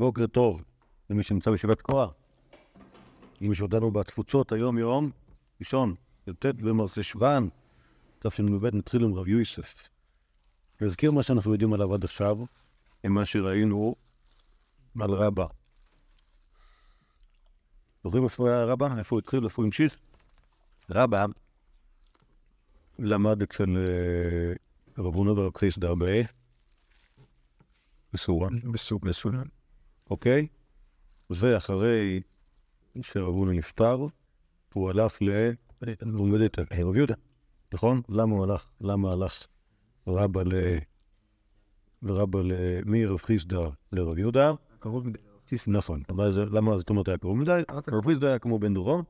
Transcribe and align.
בוקר 0.00 0.26
טוב 0.26 0.62
למי 1.10 1.22
שנמצא 1.22 1.50
בישיבת 1.50 1.80
קורה. 1.80 2.08
אם 3.42 3.52
יש 3.52 3.60
אותנו 3.60 3.90
בתפוצות 3.90 4.52
היום 4.52 4.78
יום 4.78 5.10
ראשון, 5.60 5.94
י"ט 6.26 6.46
במרסי 6.46 7.02
שבן, 7.02 7.48
תשנ"ב, 8.18 8.66
נתחיל 8.66 9.04
עם 9.04 9.14
רב 9.14 9.28
יוסף. 9.28 9.88
נזכיר 10.80 11.10
מה 11.10 11.22
שאנחנו 11.22 11.52
יודעים 11.52 11.72
עליו 11.72 11.94
עד 11.94 12.04
עכשיו, 12.04 12.38
עם 13.04 13.14
מה 13.14 13.26
שראינו 13.26 13.94
על 15.00 15.10
רבא. 15.10 15.46
זוכרים 18.04 18.24
איפה 18.24 18.48
היה 18.48 18.64
רבא? 18.64 18.98
איפה 18.98 19.16
הוא 19.16 19.20
התחיל? 19.20 19.44
איפה 19.44 19.62
הוא 19.62 19.66
המשיך? 19.66 19.96
רבא 20.90 21.26
למד 22.98 23.42
אצל 23.42 23.76
אה, 23.76 24.52
רב 24.98 25.14
הונא 25.14 25.30
ורב 25.30 25.56
חיסדא 25.56 25.94
בסורן. 28.12 28.60
בסורן. 29.04 29.59
אוקיי? 30.10 30.46
ואחרי 31.30 32.20
שרב 33.02 33.34
הונא 33.34 33.52
נפטר, 33.52 34.06
הוא 34.74 34.90
הלך 34.90 35.22
ל... 35.22 35.50
הוא 35.80 36.28
לומד 36.28 36.40
את 36.40 36.58
רב 36.58 36.96
יהודה, 36.96 37.14
נכון? 37.74 38.02
למה 38.08 38.34
הוא 38.34 38.44
הלך? 38.44 38.70
למה 38.80 39.12
הלך 39.12 39.46
רבא 40.06 40.42
ל... 40.42 40.52
ורבא 42.02 42.40
ל... 42.40 42.52
מרב 42.86 43.18
חיסדא 43.18 43.68
לרב 43.92 44.18
יהודה? 44.18 44.52
קרוב 44.78 45.08
מדי. 45.08 45.18
נכון. 45.66 46.02
אבל 46.08 46.30
למה 46.52 46.78
זאת 46.78 46.90
אומרת 46.90 47.08
היה 47.08 47.18
קרוב 47.18 47.38
מדי? 47.38 47.62
רב 47.88 48.04
חיסדא 48.06 48.26
היה 48.26 48.38
כמו 48.38 48.58
בן 48.58 48.74
דורו, 48.74 49.02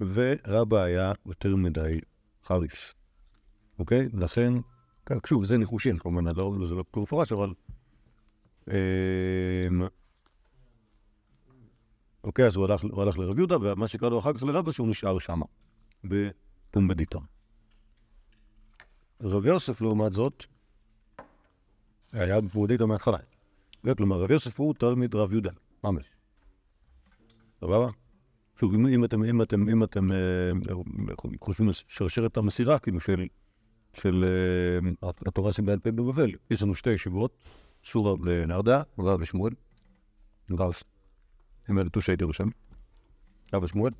ורבא 0.00 0.82
היה 0.82 1.12
יותר 1.26 1.56
מדי 1.56 2.00
חריף. 2.46 2.94
אוקיי? 3.78 4.08
לכן, 4.14 4.52
כן, 5.06 5.18
שוב, 5.26 5.44
זה 5.44 5.58
ניחושים, 5.58 5.98
כמובן, 5.98 6.36
לא- 6.36 6.56
זה 6.68 6.74
לא 6.74 6.84
כתוב 6.90 7.02
מפורש, 7.02 7.32
אבל... 7.32 7.52
אוקיי, 12.26 12.46
אז 12.46 12.56
הוא 12.56 12.64
הלך, 12.64 12.82
הוא 12.82 13.02
הלך 13.02 13.18
לרב 13.18 13.38
יהודה, 13.38 13.56
ומה 13.60 13.88
שקרה 13.88 14.08
לו 14.08 14.18
אחר 14.18 14.32
כך 14.32 14.42
לרבא, 14.42 14.72
שהוא 14.72 14.88
נשאר 14.88 15.18
שם, 15.18 15.40
בפומבדיתא. 16.04 17.18
רב 19.20 19.46
יוסף, 19.46 19.80
לעומת 19.80 20.12
זאת, 20.12 20.44
היה 22.12 22.40
בפומבדיתא 22.40 22.84
מההתחלה. 22.84 23.18
כלומר, 23.96 24.20
רב 24.20 24.30
יוסף 24.30 24.60
הוא 24.60 24.74
תלמיד 24.74 25.14
רב 25.14 25.32
יהודה, 25.32 25.50
ממש. 25.84 26.04
סבבה? 27.60 27.88
שוב, 28.60 28.74
אם, 28.74 28.86
אם 28.86 29.04
אתם, 29.04 29.24
אם 29.24 29.42
אתם, 29.42 29.68
אם 29.68 29.84
אתם 29.84 30.12
אה, 30.12 30.50
חושבים 31.40 31.68
על 31.68 31.74
שרשרת 31.88 32.36
המסירה, 32.36 32.78
כאילו 32.78 33.00
של, 33.00 33.26
של 33.94 34.24
אה, 35.02 35.08
התורה 35.26 35.52
שבעל 35.52 35.78
פה 35.78 35.90
בבבל, 35.90 36.30
יש 36.50 36.62
לנו 36.62 36.74
שתי 36.74 36.90
ישיבות, 36.90 37.36
שורה 37.82 38.16
בנרדה, 38.16 38.82
רב 38.98 39.20
ושמואל, 39.20 39.52
רב, 40.50 40.72
הם 41.68 41.78
ילדו 41.78 42.02
שהייתי 42.02 42.24
רושם, 42.24 42.48
רב 43.54 43.62
ושמואל, 43.62 43.92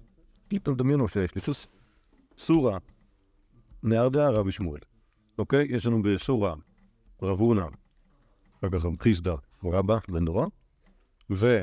פתאום 0.49 0.77
דמיינו 0.77 1.09
שיש 1.09 1.35
לי 1.35 1.41
סוס, 1.41 1.67
סורה, 2.39 2.79
נרדה, 3.83 4.29
רב 4.29 4.47
ושמואל, 4.47 4.81
אוקיי? 5.39 5.67
יש 5.71 5.87
לנו 5.87 6.03
בסורה, 6.03 6.55
רב 7.23 7.39
הונא, 7.39 7.67
אחר 8.59 8.71
כך 8.71 8.85
רב 8.85 9.03
חיסדא, 9.03 9.35
רבא, 9.65 9.99
בן 10.09 10.25
דורה, 10.25 10.47
ו... 11.31 11.63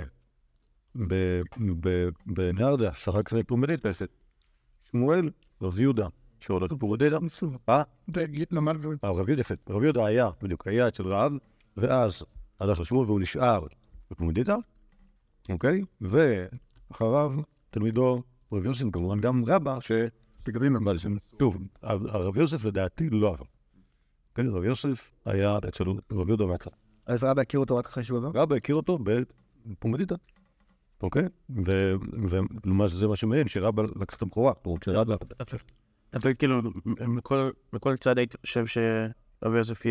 ב- 1.07 1.41
ב- 1.79 2.09
בנרדה, 2.25 2.93
שאחר 2.93 3.23
כך 3.23 3.33
לפומדית 3.33 3.85
בעצם, 3.85 4.05
שמואל, 4.91 5.29
רב 5.61 5.79
יהודה, 5.79 6.07
שהולך 6.39 6.71
לפומדית, 6.71 7.13
אה? 7.69 7.83
למד. 8.51 8.85
אה, 9.03 9.09
רב 9.11 9.29
יהודה. 9.29 9.43
רב 9.69 9.83
יהודה 9.83 10.05
היה, 10.05 10.29
בדיוק, 10.41 10.67
היה 10.67 10.88
אצל 10.88 11.03
רב, 11.03 11.31
ואז 11.77 12.23
הלך 12.59 12.79
לשמואל 12.79 13.05
והוא 13.05 13.19
נשאר 13.19 13.65
בפומדיתא, 14.11 14.55
אוקיי? 15.49 15.81
ואחריו 16.02 17.33
תלמידו 17.69 18.23
רב 18.52 18.66
יוסף, 18.66 18.86
כמובן 18.94 19.19
גם 19.19 19.45
רבא, 19.45 19.80
ש... 19.80 19.91
לגבים 20.47 20.75
הם 20.75 20.88
אבל 20.88 20.97
שוב, 21.39 21.58
הרב 21.84 22.38
יוסף 22.38 22.63
לדעתי 22.66 23.09
לא 23.09 23.29
עבר. 23.29 23.45
כן, 24.35 24.47
רב 24.47 24.63
יוסף 24.63 25.12
היה 25.25 25.57
אצל 25.67 25.84
רב 26.12 26.28
יהודה 26.28 26.45
מההתחלה. 26.45 26.73
אז 27.06 27.23
רבא 27.23 27.41
הכיר 27.41 27.59
אותו 27.59 27.75
רק 27.75 27.85
אחרי 27.85 28.03
שהוא 28.03 28.17
עבר? 28.17 28.41
רבא 28.41 28.56
הכיר 28.56 28.75
אותו 28.75 29.00
בפומדיתא, 29.66 30.16
אוקיי? 31.03 31.23
ו- 31.66 31.94
ולמעשה 32.29 32.96
זה 32.97 33.07
מה 33.07 33.16
שמעניין, 33.16 33.47
שרבא 33.47 33.84
לקח 33.96 34.16
את 34.16 34.22
הבכורה. 34.22 34.53
זאת 34.56 34.66
אומרת, 34.66 34.84
שרבא... 34.84 35.16
אבל 36.13 36.34
כאילו, 36.34 36.62
מכל- 37.73 37.97
צד 38.00 38.17
הייתי 38.17 38.38
חושב 38.41 38.66
שרבי 38.66 39.57
יוסף 39.57 39.85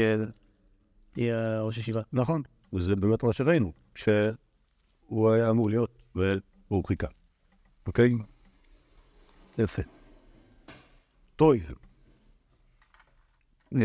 יהיה 1.17 1.63
ראש 1.63 1.79
ישיבה. 1.79 2.01
נכון, 2.13 2.43
וזה 2.73 2.97
באמת 2.97 3.23
מה 3.23 3.33
שראינו, 3.33 3.73
שהוא 5.13 5.31
היה 5.31 5.51
אמור 5.51 5.71
להיות, 5.71 6.03
והוא 6.15 6.85
חיכה. 6.85 7.07
אוקיי? 7.87 8.13
יפה. 9.59 9.83
טוב. 11.37 11.55
אמ, 13.73 13.79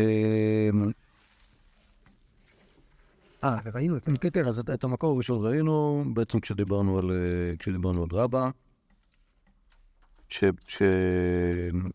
אה, 3.44 3.56
וראינו 3.64 3.96
את 3.96 4.04
כן, 4.04 4.16
כן, 4.20 4.28
כן, 4.32 4.46
אז 4.46 4.58
את- 4.58 4.84
המקור 4.84 5.14
הראשון 5.14 5.46
ראינו, 5.46 6.04
בעצם 6.14 6.40
כשדיברנו 6.40 6.98
על, 6.98 7.10
אה, 7.10 7.56
כשדיברנו 7.58 8.02
על 8.02 8.08
רבא. 8.12 8.50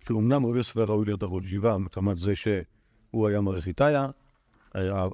שאומנם 0.04 0.46
רבי 0.46 0.58
יוסף 0.58 0.78
היה 0.78 0.86
ראוי 0.86 1.06
להיות 1.06 1.24
הראש 1.24 1.46
ישיבה, 1.46 1.78
מחמת 1.78 2.18
זה 2.18 2.36
שהוא 2.36 3.28
היה 3.28 3.42
מרחיתאיה, 3.42 4.08
היה- 4.74 5.06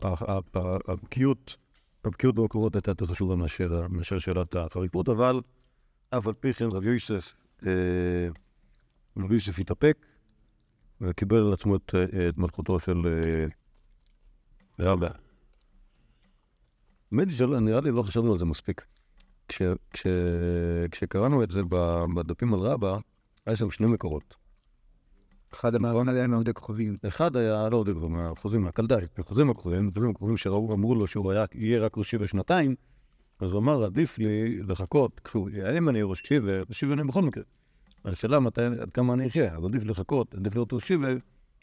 הבקיאות, 0.88 1.58
הבקיאות 2.06 2.36
במקורות 2.36 2.76
הייתה 2.76 2.92
יותר 2.92 3.06
חשובה 3.06 3.36
מאשר, 3.36 4.20
שאלת 4.20 4.56
החריפות, 4.56 5.10
אבל 5.10 5.42
אף 6.10 6.28
על 6.28 6.34
פי 6.34 6.54
כן 6.54 6.66
רבי 6.66 6.90
יוסף, 6.90 7.36
אה, 7.66 8.28
רבי 9.18 9.34
יוסף 9.34 9.60
התאפק 9.60 10.06
וקיבל 11.02 11.38
על 11.38 11.54
עצמו 11.54 11.76
את, 11.76 11.96
אה, 11.96 12.30
מלכותו 12.38 12.80
של 12.80 13.02
אה, 13.08 13.46
רבא. 14.80 15.10
האמת 17.12 17.28
היא 17.40 17.48
נראה 17.48 17.82
לי 17.82 17.92
לא 17.92 18.04
חשבנו 18.04 18.32
על 18.32 18.38
זה 18.38 18.46
מספיק. 18.46 18.86
כש, 19.48 19.62
כש, 19.94 20.08
כשקראנו 20.92 21.44
את 21.44 21.52
זה 21.52 21.62
בדפים 22.16 22.54
על 22.54 22.60
רבא, 22.60 22.98
היה 23.46 23.56
שם 23.56 23.72
שני 23.72 23.88
מקורות. 23.88 24.39
אחד 25.54 25.76
המערון 25.76 26.10
עליהם 26.10 26.32
מעמודי 26.32 26.54
כוכבים. 26.54 26.98
אחד 27.08 27.36
היה, 27.36 27.70
לא 27.70 27.78
יודע 27.78 27.94
כבר, 27.94 28.08
מהחוזים, 28.08 28.62
מהקלדאי, 28.62 29.06
מהחוזים 29.18 29.50
הקרובים, 29.50 29.92
החוזים 30.16 30.38
שראו, 30.38 30.74
אמרו 30.74 30.96
לו 30.96 31.08
שהוא 31.08 31.32
היה, 31.32 31.46
יהיה 31.56 31.82
רק 31.82 31.98
ראשי 31.98 32.18
בשנתיים, 32.18 32.76
אז 33.40 33.52
הוא 33.52 33.60
אמר, 33.60 33.84
עדיף 33.84 34.18
לי 34.18 34.60
לחכות, 34.64 35.22
כשהוא, 35.24 35.50
אם 35.78 35.90
אני 35.90 36.02
ראש 36.02 36.22
שיבה, 36.26 36.52
שיבה 36.72 36.94
אני 36.94 37.04
בכל 37.04 37.22
מקרה. 37.22 37.44
השאלה 38.06 38.40
מתי, 38.40 38.62
עד 38.62 38.92
כמה 38.92 39.14
אני 39.14 39.28
אחיה, 39.28 39.58
אז 39.58 39.66
עדיף 39.66 39.84
לחכות, 39.84 40.36
עדיף 40.36 40.56
להיות 40.56 40.74
ראש 40.74 40.88
שיבה 40.88 41.08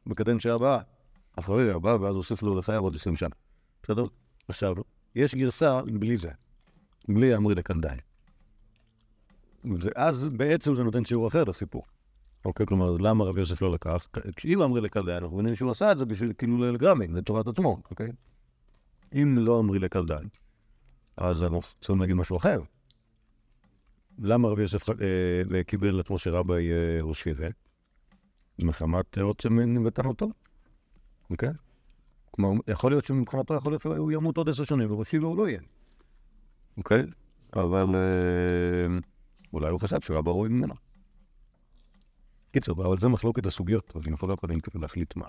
בקדנציה 0.06 0.54
הבאה, 0.54 0.78
אחרי 1.36 1.70
הבאה, 1.70 2.00
ואז 2.00 2.16
הוסיף 2.16 2.42
לו 2.42 2.58
לחייו 2.58 2.82
עוד 2.82 2.94
20 2.94 3.16
שנה. 3.16 3.34
בסדר? 3.82 4.04
עכשיו, 4.48 4.74
יש 5.14 5.34
גרסה 5.34 5.80
בלי 5.82 6.16
זה, 6.16 6.30
בלי 7.08 7.36
אמרי 7.36 7.54
לקלדאי. 7.54 7.96
ואז 9.64 10.28
בעצם 10.32 10.74
זה 10.74 10.82
נותן 10.82 11.04
שיעור 11.04 11.28
אחר 11.28 11.44
לסיפור. 11.44 11.82
אוקיי, 12.46 12.66
כלומר, 12.66 12.96
למה 13.00 13.24
רבי 13.24 13.40
יוסף 13.40 13.62
לא 13.62 13.72
לקח? 13.72 14.08
אם 14.44 14.62
אמרי 14.62 14.80
לקלדאי, 14.80 15.16
אנחנו 15.16 15.36
מבינים 15.36 15.56
שהוא 15.56 15.70
עשה 15.70 15.92
את 15.92 15.98
זה 15.98 16.04
בשביל 16.04 16.32
כאילו 16.38 16.72
לגרמים, 16.72 17.16
לטובת 17.16 17.46
עצמו, 17.46 17.78
אוקיי? 17.90 18.08
אם 19.14 19.38
לא 19.38 19.60
אמרי 19.60 19.78
לקלדאי, 19.78 20.24
אז 21.16 21.42
אנחנו 21.42 21.60
צריכים 21.80 22.00
להגיד 22.00 22.16
משהו 22.16 22.36
אחר. 22.36 22.60
למה 24.18 24.48
רבי 24.48 24.62
יוסף 24.62 24.88
אה, 24.88 25.64
קיבל 25.64 25.88
על 25.88 26.00
עצמו 26.00 26.18
שרבא 26.18 26.58
יהיה 26.58 27.02
ראש 27.02 27.22
שיבה? 27.22 27.46
מחמת 28.58 29.18
עוצם 29.18 29.60
נבטנותו, 29.60 30.28
אוקיי? 31.30 31.50
כלומר, 32.30 32.60
יכול 32.68 32.92
להיות 32.92 33.04
שמבחינתו 33.04 33.54
יכול 33.54 33.72
להיות 33.72 33.82
שהוא 33.82 34.12
ימות 34.12 34.36
עוד 34.36 34.48
עשר 34.48 34.64
שנים, 34.64 34.92
וראש 34.92 35.10
שיבה 35.10 35.26
הוא 35.26 35.36
לא 35.36 35.48
יהיה. 35.48 35.60
אוקיי? 36.76 37.02
אבל 37.56 37.86
אה, 37.94 38.98
אולי 39.52 39.70
הוא 39.70 39.80
חשב 39.80 40.00
שרבא 40.00 40.30
ראוי 40.30 40.48
ממנו. 40.48 40.85
קיצור, 42.52 42.86
אבל 42.86 42.98
זה 42.98 43.08
מחלוקת 43.08 43.46
הסוגיות, 43.46 43.92
אז 43.96 44.02
אנחנו 44.08 44.28
לא 44.28 44.34
יכולים 44.34 44.58
להחליט 44.74 45.16
מה... 45.16 45.26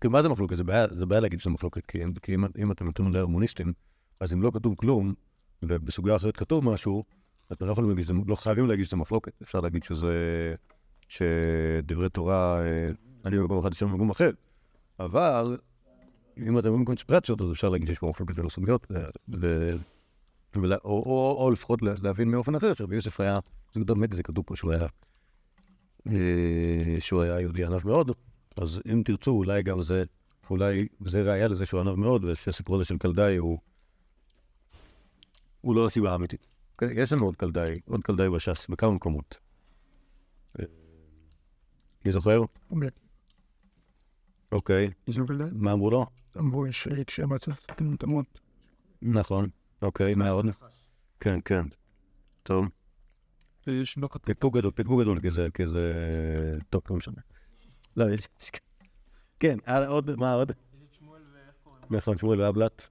כאילו, 0.00 0.12
מה 0.12 0.22
זה 0.22 0.28
מחלוקת? 0.28 0.56
זה 0.56 0.64
בעיה, 0.64 0.86
זה 0.90 1.06
בעיה 1.06 1.20
להגיד 1.20 1.40
שזה 1.40 1.50
מחלוקת, 1.50 1.86
כי, 1.86 2.04
אם- 2.04 2.12
כי 2.22 2.34
אם, 2.34 2.44
אם 2.58 2.72
אתם 2.72 2.84
נותנים 2.84 3.10
להרמוניסטים, 3.12 3.72
אז 4.20 4.32
אם 4.32 4.42
לא 4.42 4.50
כתוב 4.54 4.74
כלום, 4.74 5.14
ובסוגיה 5.62 6.16
אחרת 6.16 6.36
כתוב 6.36 6.64
משהו, 6.64 7.04
אתם 7.52 7.66
לא 7.66 7.72
יכולים 7.72 7.90
להגיד, 7.90 8.06
לא 8.26 8.34
חייבים 8.36 8.66
להגיד 8.66 8.84
שזה 8.84 8.96
מחלוקת, 8.96 9.32
אפשר 9.42 9.60
להגיד 9.60 9.82
שזה... 9.84 10.14
שדברי 11.08 12.08
תורה, 12.08 12.60
אה, 12.66 12.90
אני 13.24 13.38
במקום 13.38 13.58
אחד 13.58 13.72
אשר 13.72 13.86
במקום 13.86 14.10
אחר, 14.10 14.30
אבל 15.00 15.56
אם 16.38 16.58
אתם 16.58 16.68
אומרים 16.68 16.84
קונספירציות, 16.84 17.40
אז 17.40 17.52
אפשר 17.52 17.68
להגיד 17.68 17.88
שיש 17.88 17.98
פה 17.98 18.08
מחלוקת 18.08 18.34
בין 18.34 18.46
הסוגיות, 18.46 18.86
ו- 18.90 18.96
ו- 19.40 19.76
ולה- 20.56 20.76
או, 20.84 20.90
או, 21.06 21.36
או 21.44 21.50
לפחות 21.50 21.82
לה- 21.82 21.94
להבין 22.02 22.30
מאופן 22.30 22.54
אחר, 22.54 22.74
שרבי 22.74 22.94
יוסף 22.94 23.20
היה, 23.20 23.38
זה 23.74 23.84
באמת 23.84 24.12
זה 24.12 24.22
כתוב 24.22 24.44
פה 24.46 24.56
שהוא 24.56 24.72
היה 24.72 24.82
אה, 24.82 24.86
שהוא 26.98 27.22
היה 27.22 27.40
יהודי 27.40 27.64
ענב 27.64 27.86
מאוד, 27.86 28.10
אז 28.56 28.80
אם 28.92 29.02
תרצו, 29.04 29.30
אולי 29.30 29.62
גם 29.62 29.82
זה, 29.82 30.04
אולי 30.50 30.88
זה 31.00 31.22
ראיה 31.22 31.48
לזה 31.48 31.66
שהוא 31.66 31.80
ענב 31.80 31.94
מאוד, 31.94 32.24
ושהסיפור 32.24 32.76
הזה 32.76 32.84
של 32.84 32.98
קלדאי 32.98 33.36
הוא 33.36 33.58
הוא 35.60 35.74
לא 35.74 35.86
הסיבה 35.86 36.12
האמיתית. 36.12 36.46
אוקיי? 36.72 37.02
יש 37.02 37.12
לנו 37.12 37.24
עוד 37.24 37.36
קלדאי, 37.36 37.80
עוד 37.86 38.02
קלדאי 38.02 38.28
בש"ס 38.30 38.66
בכמה 38.68 38.90
מקומות. 38.90 39.38
אה, 40.60 40.64
מי 42.04 42.12
זוכר? 42.12 42.42
אוקיי, 44.52 44.90
מה 45.52 45.72
אמרו 45.72 45.90
לו? 45.90 46.06
אמרו 46.38 46.66
יש 46.66 46.88
שם 47.08 47.32
הצפתם 47.32 47.96
תמות. 47.96 48.40
נכון, 49.02 49.48
אוקיי, 49.82 50.14
מה 50.14 50.30
עוד? 50.30 50.46
כן, 51.20 51.38
כן. 51.44 51.64
טוב. 52.42 52.66
יש 53.66 53.98
לא 53.98 54.08
כתוב. 54.08 54.34
פקפוק 54.34 54.56
גדול, 54.56 54.70
פקפוק 54.74 55.00
גדול 55.00 55.20
כזה, 55.20 55.48
כזה... 55.54 55.92
טוב, 56.70 56.82
לא 56.90 56.96
משנה. 56.96 57.20
לא, 57.96 58.04
יש... 58.10 58.28
כן, 59.40 59.58
הלאה, 59.66 59.88
עוד, 59.88 60.16
מה 60.16 60.32
עוד? 60.32 60.52
נכון, 61.90 62.18
שמואל 62.18 62.40
ואבלט. 62.40 62.86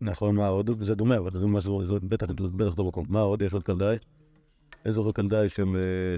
נכון, 0.00 0.36
מה 0.36 0.46
עוד? 0.46 0.84
זה 0.84 0.94
דומה, 0.94 1.16
אבל 1.16 1.30
זה 1.32 1.46
משהו, 1.46 1.86
זה 1.86 1.94
בטח, 2.00 2.26
בטח 2.30 2.70
אותו 2.70 2.84
מקום. 2.84 3.06
מה 3.08 3.20
עוד? 3.20 3.42
יש 3.42 3.52
עוד 3.52 3.62
קלדאי? 3.62 3.96
איזה 4.84 4.98
עוד 4.98 5.14
קלדאי 5.14 5.48
של, 5.48 5.64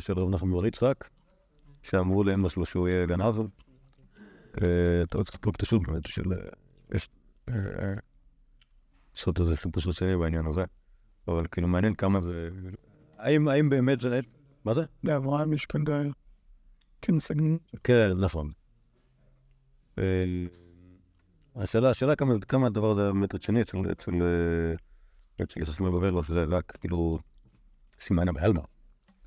אה, 0.08 0.14
רב 0.14 0.30
נחמן 0.30 0.50
בר 0.50 0.66
יצחק, 0.66 1.08
שאמרו 1.82 2.24
לאמא 2.24 2.48
שלו 2.48 2.66
שהוא 2.66 2.88
יהיה 2.88 3.06
גנב. 3.06 3.34
אה, 4.62 5.02
אתה 5.02 5.24
צריך 5.24 5.38
את 5.56 5.62
השוק 5.62 5.88
באמת 5.88 6.06
של... 6.06 6.32
אה, 6.32 6.38
יש... 6.94 7.08
אה, 7.48 7.54
אה, 7.54 7.94
לעשות 9.16 9.40
איזה 9.40 9.56
חיפוש 9.56 9.86
רציני 9.86 10.16
בעניין 10.16 10.46
הזה. 10.46 10.64
אבל 11.28 11.46
כאילו 11.50 11.68
מעניין 11.68 11.94
כמה 11.94 12.20
זה... 12.20 12.48
האם, 13.18 13.48
האם 13.48 13.68
באמת 13.68 14.00
זה... 14.00 14.20
מה 14.64 14.74
זה? 14.74 14.82
לאברהם 15.04 15.52
יש 15.52 15.66
כאן 15.66 15.84
די... 15.84 16.10
כן. 17.00 17.14
כן, 17.84 18.12
נכון. 18.20 18.50
אה, 19.98 20.24
השאלה, 21.56 21.90
השאלה 21.90 22.16
כמה, 22.16 22.34
כמה 22.48 22.66
הדבר 22.66 22.90
הזה 22.90 23.12
באמת 23.12 23.34
רציני 23.34 23.62
אצל, 23.62 23.78
אצל, 23.92 24.12
אה, 24.12 25.44
אצל 25.44 25.60
יוסף 25.60 25.80
מבבל, 25.80 26.14
או 26.14 26.24
שזה 26.24 26.44
רק 26.44 26.76
כאילו 26.80 27.18
סימן 28.00 28.34
בעלמא. 28.34 28.60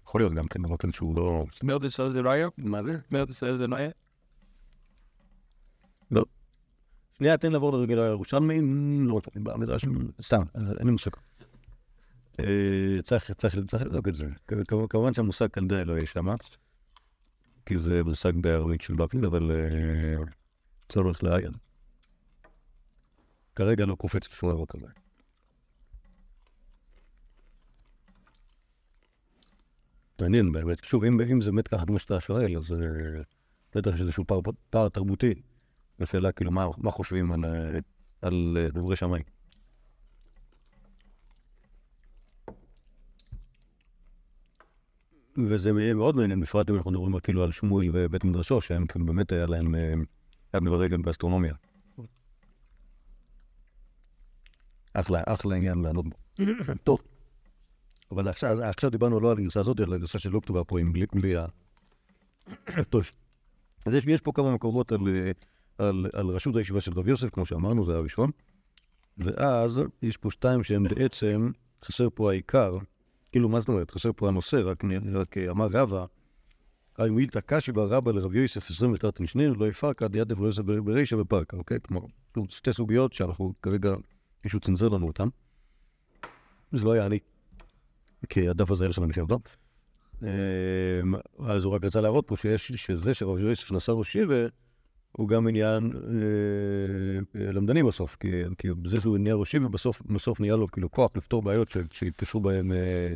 יכול 0.03 0.21
להיות 0.21 0.33
גם 0.33 0.47
כן, 0.47 0.65
אבל 0.65 0.75
כן 0.79 0.91
שהוא 0.91 1.15
לא... 1.15 1.45
מרד 1.63 1.83
ישראל 1.83 2.11
זה 2.11 2.21
לא 2.21 2.29
היה? 2.29 2.47
מה 2.57 2.83
זה? 2.83 2.99
מרד 3.11 3.29
ישראל 3.29 3.57
זה 3.57 3.67
לא 3.67 3.75
היה? 3.75 3.89
לא. 6.11 6.23
שנייה, 7.17 7.37
תן 7.37 7.51
לעבור 7.51 7.73
לרגל 7.73 7.99
הירושלמי, 7.99 8.61
לא 9.07 9.13
רוצה, 9.13 9.31
סתם, 10.21 10.41
אין 10.55 10.85
לי 10.85 10.91
מושג. 10.91 11.11
אה, 12.43 13.01
צריך, 13.01 13.31
צריך, 13.31 13.55
צריך 13.67 13.83
לבדוק 13.83 14.07
את 14.07 14.15
זה. 14.15 14.25
כמובן 14.89 15.13
שהמושג 15.13 15.47
קלדאי 15.47 15.85
לא 15.85 16.05
שם, 16.05 16.27
כי 17.65 17.77
זה 17.77 18.03
מושג 18.03 18.31
בערבית 18.35 18.81
של 18.81 18.93
בבלי, 18.93 19.27
אבל 19.27 19.51
אה, 19.51 20.23
צורך 20.89 21.23
לעיין. 21.23 21.51
כרגע 23.55 23.85
לא 23.85 23.95
קופץ 23.95 24.27
שום 24.27 24.51
דבר 24.51 24.65
כזה. 24.65 24.87
מעניין 30.21 30.51
באמת. 30.51 30.83
שוב, 30.83 31.03
אם, 31.03 31.21
אם 31.21 31.41
זה 31.41 31.51
באמת 31.51 31.67
ככה 31.67 31.85
כמו 31.85 31.99
שאתה 31.99 32.19
שואל, 32.19 32.57
אז 32.57 32.71
אה, 32.71 32.77
בטח 33.75 33.93
יש 33.95 34.01
איזשהו 34.01 34.25
פער, 34.69 34.89
תרבותי. 34.89 35.33
בשאלה 35.99 36.31
כאילו 36.31 36.51
מה, 36.51 36.67
מה 36.77 36.91
חושבים 36.91 37.31
על, 38.21 38.57
דברי 38.73 38.95
שמיים. 38.95 39.23
וזה 45.47 45.93
מאוד 45.95 46.15
מעניין, 46.15 46.39
בפרט 46.39 46.69
אם 46.69 46.75
אנחנו 46.75 46.91
מדברים 46.91 47.19
כאילו 47.19 47.43
על 47.43 47.51
שמואל 47.51 47.89
ובית 47.93 48.23
מדרשו, 48.23 48.61
שהם 48.61 48.85
כאילו 48.85 49.05
באמת 49.05 49.31
היה 49.31 49.45
להם 49.45 49.75
אה, 49.75 49.93
יד 50.53 50.63
ברגל 50.63 51.01
באסטרונומיה. 51.01 51.53
אחלה, 54.93 55.21
אחלה 55.25 55.55
עניין 55.55 55.81
לענות 55.81 56.05
בו. 56.09 56.15
טוב. 56.83 56.99
אבל 58.11 58.27
עכשיו, 58.27 58.63
עכשיו 58.63 58.89
דיברנו 58.89 59.19
לא 59.19 59.31
על 59.31 59.37
הגרסה 59.37 59.59
הזאת, 59.59 59.79
אלא 59.79 59.87
על 59.87 59.93
הגרסה 59.93 60.19
שלא 60.19 60.39
כתובה 60.39 60.63
פה 60.63 60.79
עם 60.79 60.93
בלי 60.93 61.35
ה... 61.37 61.45
טוב. 62.89 63.03
אז 63.85 63.93
יש, 63.93 64.05
יש 64.07 64.21
פה 64.21 64.31
כמה 64.31 64.53
מקורות 64.53 64.91
על, 64.91 64.99
אה, 65.07 65.31
על, 65.77 66.05
על 66.13 66.27
ראשות 66.27 66.55
הישיבה 66.55 66.81
של 66.81 66.93
רב 66.95 67.07
יוסף, 67.07 67.29
כמו 67.29 67.45
שאמרנו, 67.45 67.85
זה 67.85 67.95
הראשון. 67.95 68.31
ואז 69.17 69.81
יש 70.01 70.17
פה 70.17 70.31
שתיים 70.31 70.63
שהם 70.63 70.83
בעצם, 70.83 71.51
חסר 71.85 72.07
פה 72.13 72.31
העיקר, 72.31 72.77
כאילו, 73.31 73.49
מה 73.49 73.59
זאת 73.59 73.69
אומרת? 73.69 73.91
חסר 73.91 74.11
פה 74.15 74.27
הנושא, 74.27 74.61
רק, 74.65 74.83
רק 75.13 75.37
אה, 75.37 75.49
אמר 75.51 75.67
רבא, 75.71 76.05
האם 76.97 77.15
מילתא 77.15 77.39
קשי 77.45 77.71
בר 77.71 77.93
רבא 77.93 78.11
לרב 78.11 78.35
יוסף 78.35 78.69
עשרים 78.69 78.91
ותרת 78.91 79.19
משנין, 79.19 79.53
לא 79.55 79.67
יפרקא 79.67 80.07
דיד 80.07 80.31
רב 80.31 80.39
יוסף 80.39 80.61
בר- 80.61 80.81
ברישא 80.81 81.15
ופרקא, 81.15 81.55
אוקיי? 81.55 81.77
כלומר, 81.81 82.07
שתי 82.49 82.73
סוגיות 82.73 83.13
שאנחנו 83.13 83.53
כרגע, 83.61 83.93
מישהו 84.43 84.59
צנזר 84.59 84.89
לנו 84.89 85.07
אותן. 85.07 85.27
זה 86.71 86.85
לא 86.85 86.91
היה 86.91 87.05
אני, 87.05 87.19
כי 88.29 88.49
הדף 88.49 88.71
הזה 88.71 88.83
היה 88.83 88.93
שם 88.93 89.09
מכיר 89.09 89.23
אותו. 89.23 89.39
אה, 90.23 91.01
אז 91.39 91.63
הוא 91.63 91.73
רק 91.73 91.85
רצה 91.85 92.01
להראות 92.01 92.27
פה 92.27 92.35
שזה 92.57 93.13
שרב 93.13 93.37
יוסף 93.37 93.71
נשא 93.71 93.91
ראש 93.91 94.11
שיבה, 94.11 94.45
הוא 95.11 95.27
גם 95.27 95.47
עניין 95.47 95.91
אה, 95.95 97.41
אה, 97.41 97.51
למדני 97.51 97.83
בסוף, 97.83 98.15
כי, 98.15 98.43
כי 98.57 98.67
זה 98.85 99.01
שהוא 99.01 99.17
נהיה 99.17 99.35
ראש 99.35 99.51
שיבה, 99.51 99.67
בסוף, 99.67 100.01
בסוף 100.01 100.39
נהיה 100.39 100.55
לו 100.55 100.67
כאילו 100.67 100.91
כוח 100.91 101.11
לפתור 101.15 101.41
בעיות 101.41 101.75
שהתקשרו 101.91 102.41
בהן 102.41 102.71
אה, 102.71 103.13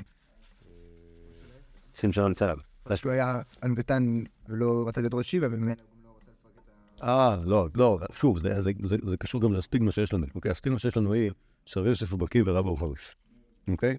שים 1.93 2.11
שלום 2.11 2.31
לצלם. 2.31 2.57
שהוא 2.95 3.11
היה 3.11 3.41
ענוותן 3.63 4.23
ולא 4.49 4.83
רצה 4.87 5.01
להיות 5.01 5.13
ראש 5.13 5.31
שיבה, 5.31 5.47
וממנו 5.47 5.75
גם 5.75 6.03
לא. 7.01 7.07
אה, 7.07 7.35
לא, 7.45 7.67
לא, 7.75 7.99
שוב, 8.15 8.39
זה, 8.39 8.61
זה, 8.61 8.71
זה, 8.83 8.95
זה 9.09 9.17
קשור 9.17 9.41
גם 9.41 9.53
לסטיגמה 9.53 9.91
שיש 9.91 10.13
לנו, 10.13 10.25
אוקיי? 10.35 10.51
הסטיגמה 10.51 10.79
שיש 10.79 10.97
לנו 10.97 11.13
היא 11.13 11.31
שרב 11.65 11.85
יוסף 11.85 12.11
הוא 12.11 12.19
בקיא 12.19 12.43
ורבא 12.45 12.69
הוא 12.69 12.77
חריף, 12.77 13.15
אוקיי? 13.67 13.97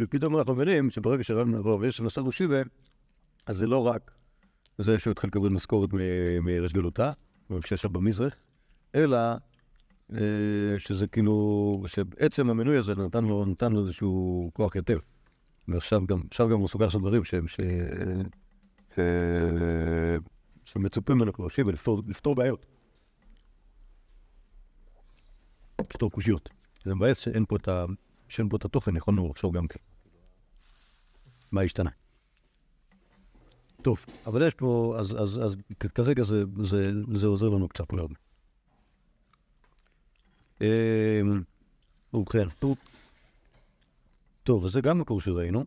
ופתאום 0.00 0.36
אנחנו 0.36 0.54
מבינים 0.54 0.90
שברגע 0.90 1.24
שרב 1.24 1.84
יוסף 1.84 2.00
נסע 2.00 2.20
ראש 2.20 2.38
שיבה, 2.38 2.62
אז 3.46 3.56
זה 3.56 3.66
לא 3.66 3.86
רק 3.86 4.10
זה 4.80 4.98
שהוא 4.98 5.10
התחיל 5.10 5.28
לקבל 5.28 5.48
משכורת 5.48 5.92
מ- 5.92 6.44
מריש 6.44 6.72
גלותה, 6.72 7.12
וכשישב 7.50 7.92
במזרח, 7.92 8.34
אלא 8.94 9.18
אה, 10.12 10.78
שזה 10.78 11.06
כאילו, 11.06 11.84
שבעצם 11.86 12.50
המינוי 12.50 12.76
הזה 12.76 12.94
נתן 12.94 13.24
לו, 13.24 13.44
נתן 13.44 13.72
לו 13.72 13.80
איזשהו 13.82 14.50
כוח 14.54 14.76
יותר. 14.76 14.98
ועכשיו 15.68 16.06
גם, 16.06 16.20
עכשיו 16.30 16.48
גם 16.48 16.58
הוא 16.58 16.68
סוגר 16.68 16.88
שם 16.88 16.98
דברים 16.98 17.24
שהם, 17.24 17.48
ש... 17.48 17.56
ש... 18.94 19.00
שמצופים 20.64 21.16
ממנו 21.16 21.32
כבר 21.32 21.48
שיבה 21.48 21.72
לפתור, 21.72 22.02
לפתור 22.06 22.34
בעיות. 22.34 22.66
לפתור 25.80 26.10
קושיות. 26.10 26.48
זה 26.84 26.94
מבאס. 26.94 27.18
שאין 28.28 28.48
פה 28.48 28.56
את 28.56 28.64
התוכן, 28.64 28.96
יכולנו 28.96 29.28
לחשוב 29.28 29.56
גם 29.56 29.66
כן. 29.66 29.80
מה 31.52 31.62
השתנה? 31.62 31.90
טוב, 33.82 34.06
אבל 34.26 34.46
יש 34.46 34.54
פה, 34.54 34.96
אז, 34.98 35.22
אז, 35.22 35.40
אז 35.44 35.56
כרגע 35.94 36.22
זה, 36.22 36.44
זה, 36.62 36.90
זה 37.14 37.26
עוזר 37.26 37.48
לנו 37.48 37.68
קצת 37.68 37.92
מאוד. 37.92 38.10
אמ, 40.60 40.66
ובכן, 42.14 42.48
טוב. 44.44 44.64
אז 44.64 44.72
זה 44.72 44.80
גם 44.80 44.98
מקור 44.98 45.20
שראינו. 45.20 45.64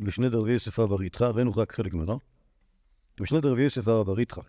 בשני 0.00 0.28
דרבי 0.28 0.52
יוסף 0.52 0.80
אב 0.80 0.92
אריתך, 0.92 1.22
ראינו 1.22 1.52
רק 1.56 1.72
חלק 1.72 1.94
ממנו. 1.94 2.18
בשני 3.20 3.40
דרבי 3.40 3.62
יוסף 3.62 3.88
אב 3.88 4.10
אריתך. 4.10 4.40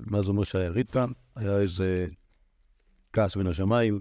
מה 0.00 0.22
זה 0.22 0.28
אומר 0.28 0.44
שהיה 0.44 0.70
ריתקה? 0.70 1.06
היה 1.36 1.58
איזה 1.58 2.06
כעס 3.12 3.36
בין 3.36 3.46
השמיים. 3.46 4.00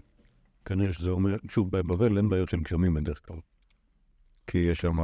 כנראה 0.66 0.94
שזה 0.94 1.10
אומר, 1.10 1.36
שוב, 1.50 1.78
בבבל 1.78 2.18
אין 2.18 2.30
בעיות 2.30 2.50
של 2.50 2.60
גשמים 2.60 2.94
בדרך 2.94 3.28
כלל. 3.28 3.38
כי 4.48 4.58
יש 4.58 4.78
שם... 4.78 4.98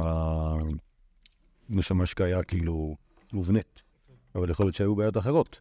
שם 1.80 2.00
השקעה 2.00 2.42
כאילו 2.42 2.96
מובנית. 3.32 3.82
אבל 4.34 4.50
יכול 4.50 4.66
להיות 4.66 4.74
שהיו 4.74 4.94
בעיות 4.94 5.16
אחרות. 5.16 5.60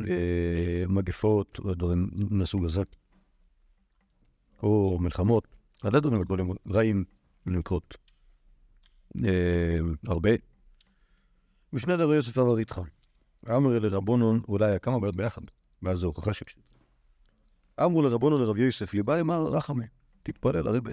אה, 0.00 0.84
מגפות, 0.88 1.60
דברים 1.76 2.10
מהסוג 2.30 2.64
הזה. 2.64 2.82
או 4.62 4.98
מלחמות. 5.00 5.48
הרבה 5.82 6.00
דברים 6.00 6.22
יכולים 6.22 6.50
רעים 6.70 7.04
לקרות. 7.46 7.96
אה, 9.24 9.78
הרבה. 10.06 10.30
משנה 11.72 11.96
דברי 11.96 12.16
יוסף 12.16 12.38
אמר 12.38 12.58
איתך. 12.58 12.80
אמר 13.48 13.78
לרבונון, 13.78 14.40
אולי 14.48 14.66
היה 14.66 14.78
כמה 14.78 15.00
בעיות 15.00 15.16
ביחד, 15.16 15.42
ואז 15.82 15.98
זה 15.98 16.06
הוכחה 16.06 16.34
שפשוט. 16.34 16.62
אמרו 17.84 18.02
לרבונון 18.02 18.40
לרב 18.40 18.56
יוסף, 18.56 18.94
ליבא 18.94 19.20
אמר 19.20 19.42
רחמי, 19.42 19.84
תתפלל 20.22 20.68
הרבה. 20.68 20.90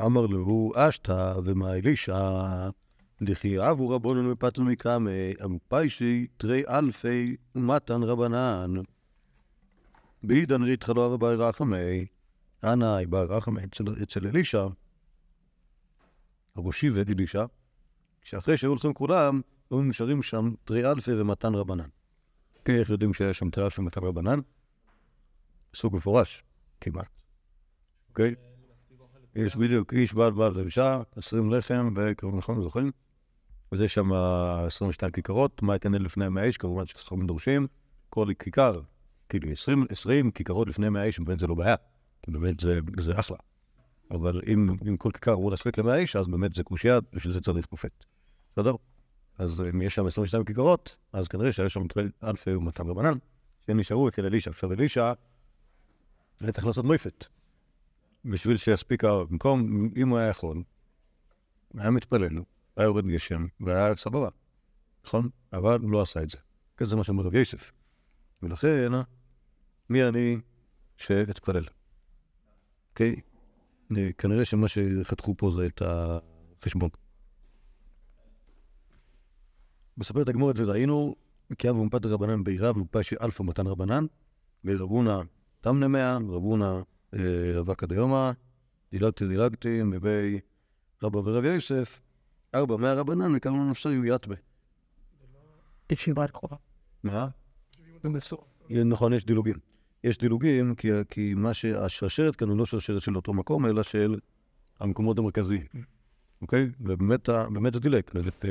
אמר 0.00 0.26
לו, 0.26 0.72
אשתא 0.76 1.34
ומה 1.44 1.74
אלישע, 1.74 2.70
דכי 3.22 3.70
אבו 3.70 3.88
רבונון 3.88 4.30
מפתו 4.30 4.62
מקמי, 4.62 5.34
אמפיישי 5.44 6.26
תרי 6.36 6.62
אלפי 6.68 7.36
ומתן 7.54 8.02
רבנן. 8.02 8.74
בעידן 10.22 10.62
ריתחא 10.62 10.92
לא 10.92 11.14
אבא 11.14 11.26
רחמי, 11.26 12.06
אנא 12.64 13.04
בא 13.08 13.22
רחמי 13.22 13.60
אצל- 14.02 14.26
אלישע, 14.26 14.66
ראשי 16.56 16.90
ואת 16.90 17.08
אלישע, 17.08 17.44
שאחרי 18.22 18.56
שהיו 18.56 18.70
הולכים 18.70 18.94
כולם, 18.94 19.40
היו 19.70 19.82
נשארים 19.82 20.22
שם 20.22 20.54
תרי 20.64 20.90
אלפי 20.90 21.12
ומתן 21.12 21.54
רבנן. 21.54 21.88
כן, 22.64 22.74
איך 22.74 22.90
יודעים 22.90 23.14
שיש 23.14 23.38
שם 23.38 23.50
תרי 23.50 23.64
אלפי 23.64 23.80
ומתן 23.80 24.00
רבנן? 24.04 24.38
פסוק 25.70 25.94
מפורש, 25.94 26.44
כמעט. 26.80 27.22
אוקיי? 28.08 28.34
יש 29.36 29.56
בדיוק, 29.56 29.92
איש 29.92 30.14
בעל 30.14 30.32
בעל 30.32 30.52
ואישה, 30.56 31.00
עשרים 31.16 31.50
לחם, 31.50 31.94
וכמובן, 31.96 32.38
נכון, 32.38 32.62
זוכרים? 32.62 32.90
וזה 33.72 33.88
שם 33.88 34.12
22 34.12 35.12
כיכרות, 35.12 35.62
מה 35.62 35.76
יתן 35.76 35.92
לפני 35.92 36.24
המאה 36.24 36.44
איש, 36.44 36.56
כמובן 36.56 36.86
שחכמים 36.86 37.26
דורשים, 37.26 37.66
כל 38.10 38.26
כיכר, 38.38 38.80
כאילו 39.28 39.50
20, 39.50 39.86
20 39.90 40.30
כיכרות 40.30 40.68
לפני 40.68 40.86
המאה 40.86 41.02
איש, 41.04 41.20
באמת 41.20 41.38
זה 41.38 41.46
לא 41.46 41.54
בעיה, 41.54 41.76
באמת 42.28 42.60
זה, 42.60 42.80
זה 43.00 43.20
אחלה. 43.20 43.36
אבל 44.10 44.40
אם, 44.46 44.68
אם 44.88 44.96
כל 44.96 45.10
כיכר 45.12 45.34
אמור 45.34 45.50
להספיק 45.50 45.78
למאה 45.78 45.96
איש, 45.96 46.16
אז 46.16 46.28
באמת 46.28 46.54
זה 46.54 46.62
קושייה, 46.62 46.98
בשביל 47.12 47.32
זה 47.32 47.40
צריך 47.40 47.66
מופת. 47.72 48.04
בסדר? 48.52 48.74
אז 49.38 49.62
אם 49.70 49.82
יש 49.82 49.94
שם 49.94 50.06
22 50.06 50.44
כיכרות, 50.44 50.96
אז 51.12 51.28
כנראה 51.28 51.52
שהיה 51.52 51.68
שם 51.68 51.82
אלפי 52.24 52.54
ומתן 52.54 52.86
רבנן, 52.86 53.18
שהם 53.66 53.80
נשארו 53.80 54.08
אצל 54.08 54.26
אלישע. 54.26 54.50
עכשיו 54.50 54.72
אלישע, 54.72 55.12
היה 56.40 56.52
צריך 56.52 56.66
לעשות 56.66 56.84
מופת. 56.84 57.26
בשביל 58.24 58.56
שיספיק, 58.56 59.04
במקום, 59.04 59.88
אם 59.96 60.08
הוא 60.08 60.18
היה 60.18 60.28
יכול, 60.28 60.62
היה 61.78 61.90
מתפלל, 61.90 62.38
היה 62.76 62.84
יורד 62.84 63.06
גשם, 63.06 63.46
והיה 63.60 63.96
סבבה, 63.96 64.28
נכון? 65.04 65.28
אבל 65.52 65.78
הוא 65.80 65.90
לא 65.90 66.02
עשה 66.02 66.22
את 66.22 66.30
זה. 66.30 66.38
כן, 66.76 66.84
זה 66.84 66.96
מה 66.96 67.04
שאומר 67.04 67.22
רב 67.22 67.34
יוסף. 67.34 67.72
ולכן, 68.42 68.92
מי 69.90 70.04
אני 70.04 70.36
שאתפלל? 70.96 71.64
אוקיי? 72.90 73.16
אה, 73.96 74.12
כנראה 74.18 74.44
שמה 74.44 74.68
שחתכו 74.68 75.34
פה 75.36 75.50
זה 75.50 75.66
את 75.66 75.82
החשבון. 75.82 76.90
הגמור 80.28 80.50
את 80.50 80.56
זה 80.56 80.64
ראינו, 80.64 81.14
כי 81.58 81.70
אב 81.70 81.76
ומפת 81.76 82.06
רבנן 82.06 82.44
בירב 82.44 82.76
ופשי 82.76 83.16
אלפא 83.20 83.42
מתן 83.42 83.66
רבנן, 83.66 84.06
ורבונה 84.64 85.20
תמנה 85.60 85.88
מאה, 85.88 86.16
רבונה 86.16 86.82
רווקא 87.54 87.86
דיומא, 87.86 88.30
דילגתי 88.92 89.28
דילגתי, 89.28 89.82
מבי 89.82 90.40
רבא 91.02 91.18
ורב 91.18 91.44
יוסף, 91.44 92.00
ארבע 92.54 92.76
מאה 92.76 92.94
רבנן, 92.94 93.36
וכמה 93.36 93.70
נפשו 93.70 93.90
יהיו 93.90 94.06
יתבה. 94.06 94.34
ישיבת 95.90 96.30
קרובה. 96.30 96.56
מה? 97.02 97.28
נכון, 98.70 99.12
יש 99.12 99.26
דילוגים. 99.26 99.56
יש 100.04 100.18
דילוגים, 100.18 100.74
כי, 100.74 100.88
כי 101.08 101.34
מה 101.34 101.54
שהשרשרת 101.54 102.36
כאן 102.36 102.48
הוא 102.48 102.58
לא 102.58 102.66
שרשרת 102.66 103.02
של 103.02 103.16
אותו 103.16 103.32
מקום, 103.32 103.66
אלא 103.66 103.82
של 103.82 104.18
המקומות 104.80 105.18
המרכזיים. 105.18 105.66
אוקיי? 106.42 106.70
ובאמת 106.80 107.72
זה 107.72 107.80
דילג. 107.80 108.02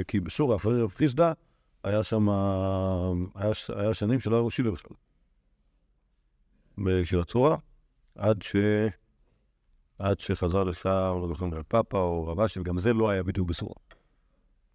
כי 0.08 0.20
בסורה, 0.20 0.56
אחרי 0.56 0.82
רב 0.82 0.94
חיסדא, 0.96 1.34
היה 1.84 2.04
שם, 2.04 2.30
היה, 3.36 3.94
שנים 3.94 4.20
שלא 4.20 4.36
היה 4.36 4.44
ראש 4.44 4.56
שילה 4.56 4.72
בכלל. 4.72 4.98
של 7.04 7.20
הצורה, 7.20 7.58
עד 8.16 8.42
ש... 8.42 8.56
עד 10.00 10.20
שחזר 10.20 10.64
לשם, 10.64 10.90
לא 11.22 11.28
זוכר 11.28 11.46
אם 11.46 11.64
פאפה 11.68 11.98
או 11.98 12.28
רב 12.28 12.40
אשי, 12.40 12.60
וגם 12.60 12.78
זה 12.78 12.94
לא 12.94 13.10
היה 13.10 13.24
בדיוק 13.24 13.48
בסורה. 13.48 13.74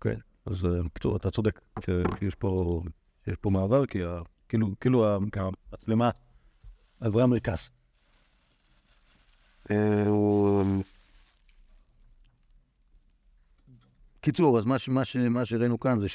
כן, 0.00 0.16
אז 0.47 0.64
אה, 0.64 0.83
בקיצור, 0.85 1.16
אתה 1.16 1.31
צודק, 1.31 1.61
שיש 2.19 2.35
פה, 2.35 2.83
שיש 3.25 3.37
פה 3.37 3.50
מעבר, 3.50 3.87
כי 3.87 4.05
ה- 4.05 4.21
כאילו, 4.49 4.69
כאילו 4.81 5.07
המצלמה 5.73 6.11
עברה 7.00 7.26
מרכז. 7.26 7.71
קיצור, 14.21 14.59
אז 14.59 14.64
מה, 14.64 15.05
שראינו 15.45 15.81
כאן 15.81 16.00
זה 16.00 16.09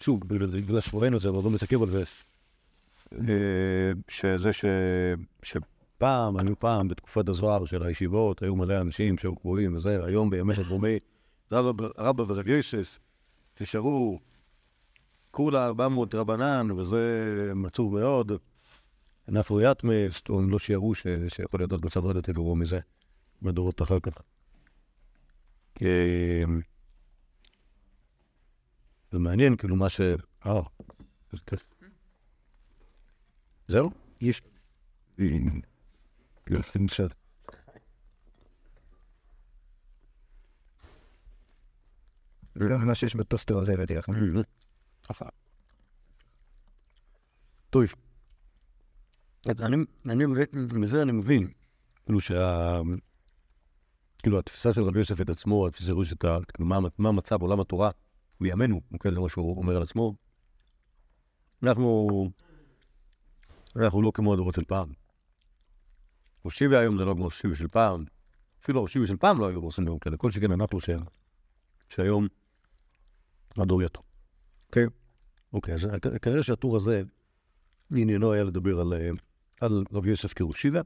שוב, 0.00 0.20
בגלל 0.28 0.80
את 1.14 1.20
זה, 1.20 1.28
אבל 1.28 1.38
לא 1.44 1.50
מתעכב 1.50 1.82
על 1.82 1.90
זה, 1.90 2.04
אה, 3.12 3.92
שזה 4.08 4.52
ש... 4.52 4.64
שפעם, 5.98 6.36
היו 6.36 6.58
פעם, 6.58 6.88
בתקופת 6.88 7.28
הזוהר 7.28 7.64
של 7.64 7.82
הישיבות, 7.82 8.42
היו 8.42 8.56
מלא 8.56 8.80
אנשים 8.80 9.18
שהיו 9.18 9.36
קבועים 9.36 9.76
וזה, 9.76 10.04
היום 10.04 10.30
בימי 10.30 10.54
הדרומי, 10.54 10.98
רבא 11.52 12.22
ורב 12.28 12.48
יוסף, 12.48 12.98
נשארו 13.60 14.18
כולה 15.30 15.66
400 15.66 16.14
רבנן, 16.14 16.70
וזה 16.70 17.52
עצוב 17.66 17.98
מאוד. 17.98 18.32
נפו 19.28 19.60
יתמס, 19.60 20.22
או 20.28 20.42
לא 20.42 20.58
שיערו 20.58 20.94
שיכול 21.28 21.60
להיות 21.60 21.72
עוד 21.72 21.86
מצב 21.86 22.04
עוד 22.04 22.16
יותר 22.16 22.32
גרוע 22.32 22.54
מזה, 22.54 22.80
בדורות 23.42 23.82
אחר 23.82 23.98
כך. 24.00 24.22
זה 29.12 29.18
מעניין, 29.18 29.56
כאילו, 29.56 29.76
מה 29.76 29.88
ש... 29.88 30.00
אה. 30.46 30.60
זהו? 33.68 33.90
יש... 34.20 34.42
יופי, 36.50 36.78
בסדר. 36.78 37.08
לא 42.56 42.78
מה 42.78 42.94
שיש 42.94 43.14
בטוסטר 43.16 43.58
הזה 43.58 43.76
בדרך. 43.76 44.08
טוב. 47.70 47.84
אני, 49.48 49.76
באמת, 50.26 50.54
מזה 50.54 51.02
אני 51.02 51.12
מבין, 51.12 51.48
כאילו 52.04 52.20
שה... 52.20 52.80
כאילו 54.18 54.38
התפיסה 54.38 54.72
של 54.72 54.82
רבי 54.82 54.98
יוסף 54.98 55.20
את 55.20 55.30
עצמו, 55.30 55.66
התפיסה 55.66 55.92
של 56.04 56.14
ה... 56.24 56.38
כאילו, 56.54 56.68
מה, 56.68 56.78
מה 56.98 57.12
מצב 57.12 57.42
עולם 57.42 57.60
התורה 57.60 57.90
בימינו, 58.40 58.80
אוקיי, 58.92 59.12
זה 59.12 59.20
מה 59.20 59.28
שהוא 59.28 59.58
אומר 59.58 59.76
על 59.76 59.82
עצמו. 59.82 60.14
אנחנו, 61.62 62.08
אנחנו 63.76 64.02
לא 64.02 64.12
כמו 64.14 64.32
הדורות 64.32 64.54
של 64.54 64.64
פעם. 64.64 65.07
הושיבי 66.42 66.76
היום 66.76 66.98
זה 66.98 67.04
לא 67.04 67.14
כמו 67.14 67.24
הושיבי 67.24 67.56
של 67.56 67.68
פעם. 67.68 68.04
אפילו 68.62 68.80
הושיבי 68.80 69.06
של 69.06 69.16
פעם 69.16 69.40
לא 69.40 69.48
היו 69.48 69.60
עושים 69.60 69.84
דברים 69.84 69.98
כאלה. 69.98 70.16
כל 70.16 70.30
שכן 70.30 70.52
אנחנו 70.52 70.80
ש... 70.80 70.90
שהיום 71.88 72.26
הדור 73.56 73.82
יתום. 73.82 74.02
אוקיי? 74.66 74.86
אוקיי, 75.52 75.74
אז 75.74 75.86
כנראה 76.22 76.42
שהטור 76.42 76.76
הזה, 76.76 77.02
עניינו 77.90 78.32
היה 78.32 78.44
לדבר 78.44 78.80
על, 78.80 78.92
אה, 78.92 79.10
על 79.60 79.84
רבי 79.92 80.10
יוסף 80.10 80.32
כראשיבה. 80.32 80.80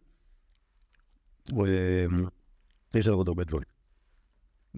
יש 2.94 3.06
עליו 3.06 3.18
עוד 3.18 3.28
הרבה 3.28 3.44
דברים. 3.44 3.68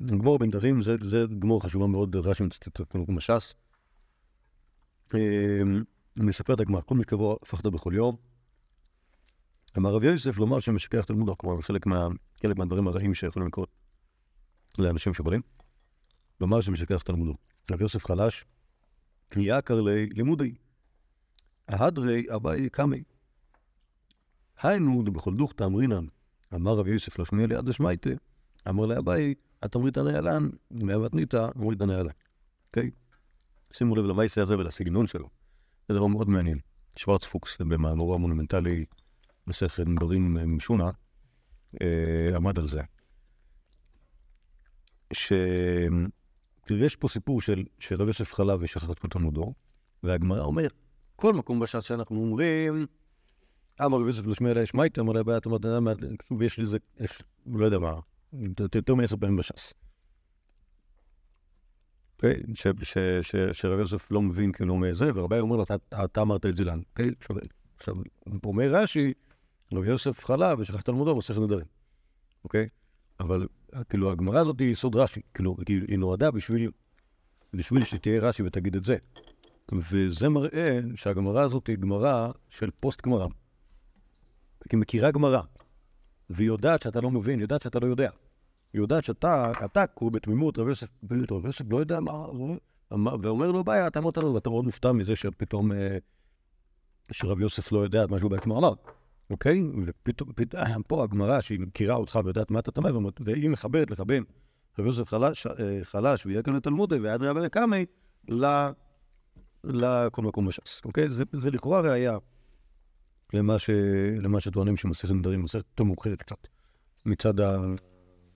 גמור 0.05 0.39
בן 0.39 0.51
דרים 0.51 0.83
זה, 0.83 0.97
זה 1.05 1.25
גמור 1.39 1.63
חשובה 1.63 1.87
מאוד, 1.87 2.17
רש"י 2.17 2.43
מצטט 2.43 2.81
כמו 2.91 3.21
ש"ס. 3.21 3.55
אה, 5.15 5.63
מספר 6.17 6.55
את 6.55 6.61
הגמר, 6.61 6.81
כל 6.81 6.95
משכבו 6.95 7.39
הפכת 7.43 7.67
בכל 7.67 7.93
יום. 7.95 8.17
אמר 9.79 9.95
רבי 9.95 10.07
יוסף 10.07 10.39
לומר 10.39 10.61
שמשכח 10.61 11.05
תלמודו, 11.05 11.39
כלומר 11.39 11.63
חלק, 11.63 11.87
חלק 12.43 12.57
מהדברים 12.57 12.89
הרעים 12.89 13.15
שיכולים 13.15 13.49
לקרות 13.49 13.69
לאנשים 14.79 15.15
שבולים. 15.15 15.41
לומר 16.41 16.61
שמשכח 16.61 17.03
תלמודו. 17.03 17.35
רבי 17.71 17.83
יוסף 17.83 18.05
חלש, 18.05 18.45
יקר 19.37 19.81
לי 19.81 20.07
לימודי. 20.07 20.55
ההדרי 21.69 22.27
אביי 22.35 22.71
קמי. 22.71 23.03
היינו 24.63 25.03
דבכל 25.03 25.35
דוכתא 25.35 25.65
אמרינן, 25.65 26.07
אמר 26.55 26.73
רבי 26.73 26.91
יוסף 26.91 27.19
לשמיע 27.19 27.47
ליד 27.47 27.65
דשמייטה, 27.65 28.11
אמר 28.69 28.87
לאביי, 28.87 29.35
התמריתא 29.63 30.01
נעלן, 30.01 30.49
מהבתניתא 30.71 31.49
אמריתא 31.57 31.85
נעלן. 31.85 32.11
אוקיי? 32.67 32.91
שימו 33.73 33.97
לב 33.97 34.05
למעשה 34.05 34.43
הזה 34.43 34.59
ולסגנון 34.59 35.07
שלו. 35.07 35.29
זה 35.89 35.95
דבר 35.95 36.07
מאוד 36.07 36.29
מעניין. 36.29 36.59
שוורץ 36.97 37.25
פוקס 37.25 37.57
במאמרו 37.61 38.15
המונומנטלי 38.15 38.85
מסכת 39.47 39.85
דברים 39.97 40.57
משונה, 40.57 40.91
אה, 41.83 42.37
עמד 42.37 42.59
על 42.59 42.67
זה. 42.67 42.81
ש... 45.13 45.33
תראה, 46.67 46.87
יש 46.87 46.97
פה 46.97 47.09
סיפור 47.09 47.41
של, 47.41 47.65
רבי 47.91 48.11
יוסף 48.11 48.33
חלב 48.35 48.63
כל 48.99 49.09
תלמודו, 49.09 49.55
והגמרא 50.03 50.41
אומר, 50.41 50.67
כל 51.17 51.35
מקום 51.35 51.61
בש"ס 51.61 51.85
שאנחנו 51.85 52.17
אומרים, 52.21 52.87
אמר 53.85 53.99
רבי 53.99 54.07
יוסף 54.07 54.27
לשמיע 54.27 54.53
אלי 54.53 54.67
שמייטה, 54.67 55.01
אמר 55.01 55.13
לה 55.13 55.21
אתה 55.37 55.49
מה, 55.81 55.93
שוב, 56.29 56.43
יש 56.43 56.59
לי 56.59 56.67
זה, 56.67 56.79
יש, 57.01 57.23
לא 57.47 57.65
יודע 57.65 57.79
מה, 57.79 57.95
יותר 58.75 58.95
מעשר 58.95 59.17
פעמים 59.17 59.37
בש"ס. 59.37 59.75
אוקיי? 62.17 62.43
שרבי 63.53 63.81
יוסף 63.81 64.11
לא 64.11 64.23
מבין 64.23 64.53
כאילו 64.53 64.77
מזה, 64.77 65.11
ורבי 65.15 65.39
אומר 65.39 65.57
לו, 65.57 65.63
"אתה- 65.63 65.75
אמרת 66.23 66.47
את 66.47 66.57
זה 66.57 66.65
לנו. 66.65 66.83
אוקיי? 66.91 67.11
עכשיו, 67.79 67.95
אומר 68.45 68.75
רש"י, 68.75 69.13
רבי 69.77 69.89
יוסף 69.89 70.25
חלב 70.25 70.59
ושכח 70.59 70.81
תלמודו 70.81 71.17
מסכת 71.17 71.39
נדרים. 71.39 71.67
אוקיי? 72.45 72.69
אבל 73.21 73.47
כאילו 73.89 74.13
הגמרא 74.13 74.41
הזאת 74.41 74.61
היא 74.61 74.73
יסוד 74.73 74.97
רש"י, 74.97 75.21
כאילו 75.35 75.57
היא 75.69 75.99
נועדה 75.99 76.31
בשביל, 76.31 76.71
בשביל 77.53 77.85
שתהיה 77.85 78.21
רש"י 78.21 78.43
ותגיד 78.43 78.77
את 78.77 78.85
זה. 78.85 78.97
וזה 79.73 80.29
מראה 80.29 80.81
שהגמרא 80.97 81.41
הזאת 81.41 81.67
היא 81.67 81.77
גמרא 81.77 82.31
של 82.49 82.71
פוסט 82.81 83.03
גמרא. 83.03 83.27
היא 84.73 84.81
מכירה 84.81 85.11
גמרא, 85.11 85.41
והיא 86.31 86.47
יודעת 86.47 86.83
שאתה 86.83 87.01
לא 87.01 87.11
מבין, 87.11 87.39
היא 87.39 87.45
יודעת 87.45 87.63
שאתה 87.63 87.79
לא 87.79 87.87
יודע. 87.87 88.11
היא 88.73 88.81
יודעת 88.81 89.05
שאתה, 89.05 89.53
אתה 89.65 89.87
קורא 89.87 90.11
בתמימות, 90.11 90.59
רבי 90.59 90.69
יוסף, 90.69 90.87
רבי 91.31 91.47
יוסף 91.47 91.65
לא 91.71 91.77
יודע 91.77 92.01
מה, 92.01 92.27
ואומר 93.23 93.53
לו 93.53 93.65
בעיה, 93.65 93.87
אתה 93.87 93.99
אמרת 93.99 94.17
לו, 94.17 94.35
ואתה 94.35 94.51
מאוד 94.51 94.65
מופתע 94.65 94.93
מזה 94.93 95.17
שפתאום, 95.17 95.73
אה, 95.73 95.99
שרבי 97.13 97.43
יוסף 97.43 97.73
לא 97.73 97.79
יודע 97.79 98.05
את 98.05 98.11
מה 98.11 98.19
שהוא 98.19 98.31
בעצמו 98.31 98.59
אמר. 98.59 98.73
אוקיי? 99.31 99.63
ופתאום, 99.87 100.33
פתאום, 100.35 100.83
פה 100.87 101.05
הגמרא 101.05 101.41
שהיא 101.41 101.61
מכירה 101.61 101.95
אותך 101.95 102.19
ויודעת 102.25 102.51
מה 102.51 102.59
אתה 102.59 102.71
טמא, 102.71 102.91
והיא 103.21 103.51
מחברת 103.51 103.91
לך 103.91 104.01
בין 104.01 104.25
רבי 104.79 104.89
יוסף 104.89 105.09
חלש, 105.09 105.47
אה, 105.47 105.81
חלש 105.83 106.27
כאן 106.45 106.57
לתלמודי 106.57 106.99
ואדרבה 106.99 107.41
לקמי 107.41 107.85
ל- 108.29 108.71
לכל 109.65 110.23
מקום 110.23 110.47
בש"ס, 110.47 110.81
אוקיי? 110.85 111.11
זה, 111.11 111.25
זה 111.33 111.51
לכאורה 111.51 111.81
ראייה 111.81 112.19
למה, 113.33 113.57
למה 114.21 114.41
שטוענים 114.41 114.77
שמסכת 114.77 115.11
נדרים, 115.11 115.43
מסכת 115.43 115.65
יותר 115.71 115.85
מאוחרת 115.85 116.19
קצת, 116.19 116.49
מצד, 117.07 117.41
ה, 117.41 117.59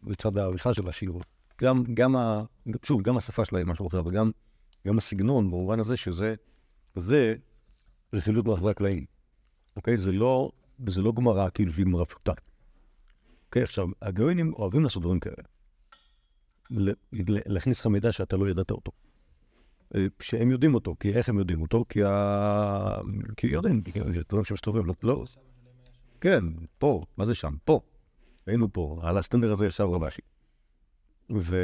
מצד 0.02 0.37
העריכה 0.37 0.75
של 0.75 0.88
השיר. 0.88 1.12
גם, 1.61 1.85
גם 1.95 2.16
ה, 2.16 2.42
שוב, 2.83 3.02
גם 3.02 3.16
השפה 3.16 3.45
שלה 3.45 3.59
היא 3.59 3.66
משהו 3.66 3.87
אחר, 3.87 4.07
וגם 4.07 4.30
גם 4.87 4.99
הסגנון, 4.99 5.50
במובן 5.50 5.80
הזה 5.80 5.97
שזה, 5.97 6.35
זה 6.97 7.35
רכילות 8.12 8.47
מאחורי 8.47 8.71
הקלעים. 8.71 9.04
אוקיי? 9.76 9.99
זה 9.99 10.12
לא, 10.12 10.50
זה 10.87 11.02
לא 11.02 11.12
גמרא 11.12 11.49
כאילו 11.54 11.73
שהיא 11.73 11.85
גמרא 11.85 12.04
פשוטה. 12.04 12.32
אוקיי, 13.47 13.62
עכשיו, 13.62 13.87
הגאונים 14.02 14.52
אוהבים 14.52 14.82
לעשות 14.82 15.02
דברים 15.02 15.20
כאלה. 15.20 15.42
להכניס 17.47 17.80
לך 17.80 17.87
מידע 17.87 18.12
שאתה 18.12 18.37
לא 18.37 18.50
ידעת 18.50 18.70
אותו. 18.70 18.92
אה, 19.94 20.06
שהם 20.20 20.50
יודעים 20.50 20.75
אותו, 20.75 20.97
כי 21.00 21.12
איך 21.12 21.28
הם 21.28 21.38
יודעים 21.38 21.62
אותו? 21.62 21.85
כי 21.88 22.04
ה... 22.04 23.00
כי 23.37 23.47
יודעים, 23.47 23.82
כי 23.82 24.00
דברים 24.28 24.44
שמסתובבים, 24.44 24.87
לא, 24.87 24.94
לא... 25.02 25.25
כן, 26.20 26.44
פה, 26.78 27.02
מה 27.16 27.26
זה 27.26 27.35
שם? 27.35 27.54
פה. 27.64 27.80
היינו 28.47 28.73
פה, 28.73 29.00
על 29.02 29.18
הסטנדר 29.18 29.52
הזה 29.52 29.66
ישב 29.66 29.85
רבשי. 29.85 30.23
ו... 31.37 31.56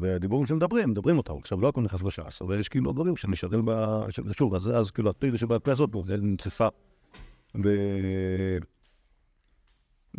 והדיבורים 0.00 0.46
שמדברים, 0.46 0.90
מדברים 0.90 1.16
אותם. 1.16 1.34
עכשיו, 1.38 1.60
לא 1.60 1.68
הכל 1.68 1.80
נכנס 1.80 2.02
בש"ס, 2.02 2.42
אבל 2.42 2.60
יש 2.60 2.68
כאילו 2.68 2.92
דברים 2.92 3.16
שנשארים 3.16 3.64
ב... 3.64 3.70
שוב, 4.32 4.54
אז, 4.54 4.70
אז 4.70 4.90
כאילו, 4.90 5.10
התיאוריה 5.10 5.38
שבהקלטה 5.38 5.72
הזאת, 5.72 5.90
זה 7.54 7.58
נדחפה 7.58 7.68
ב... 7.68 8.62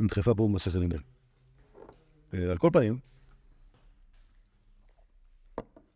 נדחפה 0.04 0.36
פה 0.36 0.48
במסכת 0.48 0.76
נדל. 0.76 1.00
על 2.34 2.58
כל 2.58 2.70
פנים, 2.74 3.00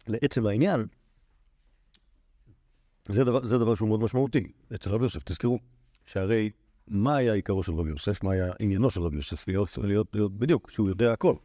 לעצם 0.08 0.46
העניין, 0.46 0.86
זה 3.10 3.24
דבר, 3.24 3.46
זה 3.46 3.58
דבר 3.58 3.76
שהוא 3.76 3.90
מאוד 3.90 4.00
משמעותי. 4.02 4.52
אצל 4.76 4.90
רבי 4.90 5.04
יוסף, 5.04 5.24
תזכרו, 5.24 5.60
שהרי 6.06 6.50
מה 6.88 7.16
היה 7.16 7.34
עיקרו 7.34 7.64
של 7.64 7.74
רבי 7.74 7.90
יוסף? 7.90 8.24
מה 8.24 8.32
היה 8.32 8.54
עניינו 8.60 8.90
של 8.90 9.02
רבי 9.02 9.16
יוסף? 9.16 9.48
להיות, 9.48 9.78
להיות, 9.78 10.08
להיות 10.14 10.38
בדיוק, 10.38 10.72
שהוא 10.72 10.90
יודע 10.90 11.14
הכל. 11.14 11.36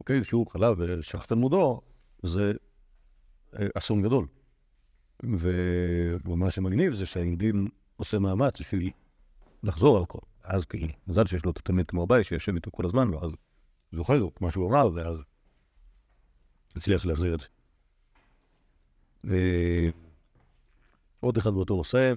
אוקיי? 0.00 0.24
שהוא 0.24 0.46
חלה 0.46 0.72
ושכח 0.78 1.24
תלמודו, 1.24 1.80
זה 2.22 2.52
אה, 3.58 3.66
אסון 3.74 4.02
גדול. 4.02 4.26
ומה 6.24 6.50
שמגניב 6.50 6.94
זה 6.94 7.06
שהיהודים 7.06 7.68
עושה 7.96 8.18
מאמץ 8.18 8.60
בשביל 8.60 8.90
לחזור 9.64 9.96
על 9.96 10.02
הכל. 10.02 10.18
אז 10.44 10.64
כאילו, 10.64 10.88
מזל 11.06 11.26
שיש 11.26 11.44
לו 11.44 11.50
את 11.50 11.58
התלמיד 11.58 11.86
כמו 11.86 12.02
הבית 12.02 12.26
שיושב 12.26 12.54
איתו 12.54 12.70
כל 12.70 12.86
הזמן, 12.86 13.14
ואז 13.14 13.30
זוכר 13.92 14.28
את 14.28 14.40
מה 14.40 14.50
שהוא 14.50 14.70
אמר, 14.70 14.90
ואז 14.94 15.18
הצליח 16.76 17.06
להחזיר 17.06 17.34
את 17.34 17.40
זה. 17.40 17.46
ועוד 21.22 21.36
אחד 21.36 21.50
באותו 21.50 21.76
נושא, 21.76 22.12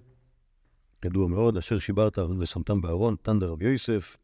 ידוע 1.06 1.28
מאוד, 1.28 1.58
אשר 1.58 1.80
שיברת 1.80 2.18
ושמתם 2.40 2.82
בארון, 2.82 3.16
תן 3.22 3.40
דרבי 3.40 3.70
יוסף, 3.70 4.18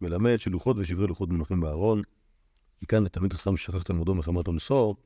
מלמד 0.00 0.36
שלוחות 0.36 0.76
ושברי 0.78 1.06
לוחות 1.06 1.28
מונחים 1.28 1.60
בארון. 1.60 2.02
מכאן 2.82 3.04
לתלמיד 3.04 3.32
חכם 3.32 3.56
ששכח 3.56 3.82
תלמודו 3.82 4.14
מחמת 4.14 4.46
עונשו, 4.46 4.96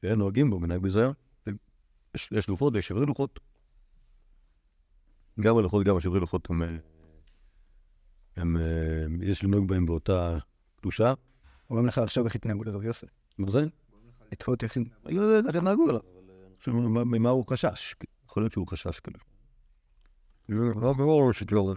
שאין 0.00 0.18
נוהגים 0.18 0.50
בו 0.50 0.60
מנהג 0.60 0.80
ביזיון. 0.80 1.12
יש, 2.14 2.28
יש 2.32 2.48
לוחות 2.48 2.74
ויש 2.74 2.88
שברי 2.88 3.06
לוחות. 3.06 3.40
גם 5.40 5.56
הלוחות, 5.56 5.86
גם 5.86 5.96
השברי 5.96 6.20
לוחות 6.20 6.50
הם, 6.50 6.62
אה, 6.62 6.76
הם, 8.36 8.56
אה, 8.56 8.62
יש 9.22 9.44
לנהוג 9.44 9.68
בהם 9.68 9.86
באותה 9.86 10.38
קדושה. 10.76 11.14
אומרים 11.70 11.86
לך 11.86 11.98
לחשוב 11.98 12.24
איך 12.24 12.34
התנהגו 12.34 12.64
לרב 12.64 12.82
יוסף. 12.82 13.08
מה 13.38 13.50
זה? 13.50 13.64
לתהות 14.32 14.64
איך... 14.64 14.76
אני 15.06 15.14
לא 15.14 15.22
יודע 15.22 15.48
איך 15.48 15.56
הם 15.56 15.64
נהגו 15.64 15.88
עליו, 15.88 16.00
אבל 16.00 16.34
אני 16.46 16.56
חושב 16.58 16.72
ממה- 16.72 17.30
הוא 17.30 17.46
חשש. 17.50 17.94
יכול 18.24 18.42
להיות 18.42 18.52
שהוא 18.52 18.68
חשש 18.68 19.00
כאילו. 19.00 19.18
לא 20.48 20.92
ברור 20.92 21.32
שכאילו... 21.32 21.74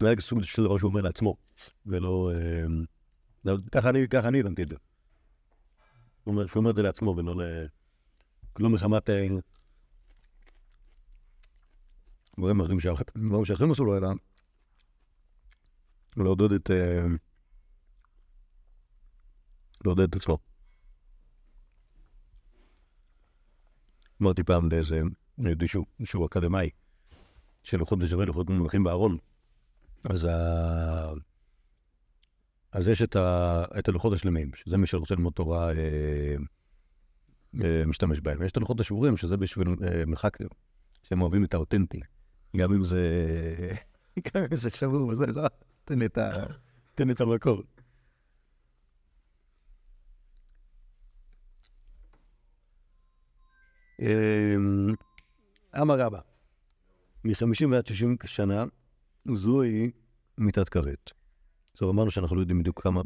זה 0.00 0.06
היה 0.06 0.20
סוג 0.20 0.42
של 0.42 0.64
דבר 0.64 0.78
שהוא 0.78 0.90
אומר 0.90 1.00
לעצמו, 1.00 1.36
ולא... 1.86 2.30
אה, 2.34 2.64
לא, 3.44 3.56
ככה 3.72 4.28
אני 4.28 4.40
הבנתי 4.40 4.62
את 4.62 4.68
זה. 4.68 4.76
הוא 6.24 6.32
אומר- 6.32 6.70
את 6.70 6.76
זה 6.76 6.82
לעצמו 6.82 7.14
ולא 7.16 7.36
ל... 7.36 7.66
לא 8.58 8.70
מחמת... 8.70 9.10
אה, 9.10 9.26
דברים 12.38 12.60
אחרים 12.60 12.80
שאח- 12.80 13.02
דברים 13.16 13.44
שאחרים 13.44 13.70
עשו 13.70 13.84
לו, 13.84 13.96
אלא 13.96 14.08
לעודד 16.16 16.52
את... 16.52 16.70
אה, 16.70 17.04
לעודד 19.84 20.02
את 20.08 20.16
עצמו. 20.16 20.38
אמרתי 24.22 24.42
פעם 24.42 24.68
לאיזה 24.70 25.00
יהודי 25.38 25.68
שהוא, 25.68 25.86
אקדמאי, 26.26 26.70
שלוחות 27.62 27.98
ושווה 28.02 28.24
לוחות 28.24 28.50
מונחים 28.50 28.84
בארון. 28.84 29.18
אז, 30.10 30.24
ה... 30.24 31.12
אז 32.72 32.88
יש 32.88 33.02
את, 33.02 33.16
ה... 33.16 33.64
את 33.78 33.88
הלוחות 33.88 34.12
השלמים, 34.12 34.54
שזה 34.54 34.76
מי 34.76 34.86
שרוצה 34.86 35.14
ללמוד 35.14 35.32
תורה 35.32 35.72
אה, 35.72 36.36
אה, 37.64 37.82
משתמש 37.86 38.20
בהם. 38.20 38.40
ויש 38.40 38.52
את 38.52 38.56
הלוחות 38.56 38.80
השבורים, 38.80 39.16
שזה 39.16 39.36
בשביל 39.36 39.68
אה, 39.68 40.06
מרחק, 40.06 40.38
שהם 41.02 41.20
אוהבים 41.20 41.44
את 41.44 41.54
האותנטי. 41.54 42.00
גם 42.56 42.72
אם 42.72 42.84
זה... 42.84 43.02
גם 44.18 44.42
אם 44.50 44.56
זה 44.56 44.70
שבור 44.70 45.08
וזה, 45.08 45.26
לא, 45.26 45.46
תן 45.84 46.02
את 46.02 46.18
ה... 46.18 46.30
תן 46.94 47.10
את 47.10 47.20
המקור. 47.20 47.62
אמ, 54.00 54.94
אמר 55.80 56.00
רבא, 56.00 56.20
מ-50 57.24 57.66
ועד 57.70 57.86
60 57.86 58.16
שנה 58.24 58.64
זוהי 59.34 59.90
מיתת 60.38 60.68
כרת. 60.68 61.19
טוב, 61.80 61.90
אמרנו 61.90 62.10
שאנחנו 62.10 62.36
לא 62.36 62.40
יודעים 62.40 62.58
בדיוק 62.58 62.82
כמה, 62.82 63.02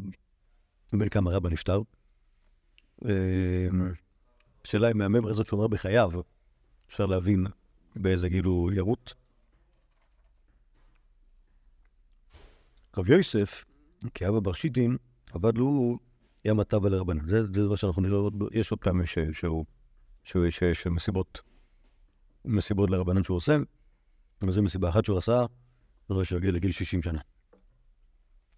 בין 0.93 1.09
כמה 1.09 1.31
רבא 1.31 1.49
נפטר. 1.49 1.81
אמ, 3.05 3.09
השאלה 4.65 4.91
אם 4.91 4.97
מהממר 4.97 5.29
הזאת 5.29 5.47
שהוא 5.47 5.59
אמר 5.59 5.67
בחייו, 5.67 6.11
אפשר 6.87 7.05
להבין 7.05 7.45
באיזה 7.95 8.29
גיל 8.29 8.45
הוא 8.45 8.71
ימות. 8.71 9.13
רב 12.97 13.09
יוסף, 13.09 13.65
כאבא 14.13 14.39
בר 14.39 14.53
שיטין, 14.53 14.97
עבד 15.31 15.57
לו 15.57 15.99
ים 16.45 16.59
הטבע 16.59 16.89
לרבנן. 16.89 17.29
זה, 17.29 17.47
דבר 17.47 17.75
שאנחנו 17.75 18.01
נראה 18.01 18.17
עוד, 18.17 18.33
יש 18.51 18.71
עוד 18.71 18.79
פעמים 18.79 19.05
שהוא, 19.05 19.65
שהוא, 20.23 20.49
שיש 20.49 20.87
מסיבות, 20.87 21.41
מסיבות 22.45 22.89
לרבנן 22.89 23.23
שהוא 23.23 23.37
עושה, 23.37 23.57
וזו 24.41 24.61
מסיבה 24.61 24.89
אחת 24.89 25.05
שהוא 25.05 25.17
עשה, 25.17 25.45
זה 26.09 26.13
לא 26.13 26.23
שהגיע 26.23 26.51
לגיל 26.51 26.71
60 26.71 27.01
שנה. 27.01 27.19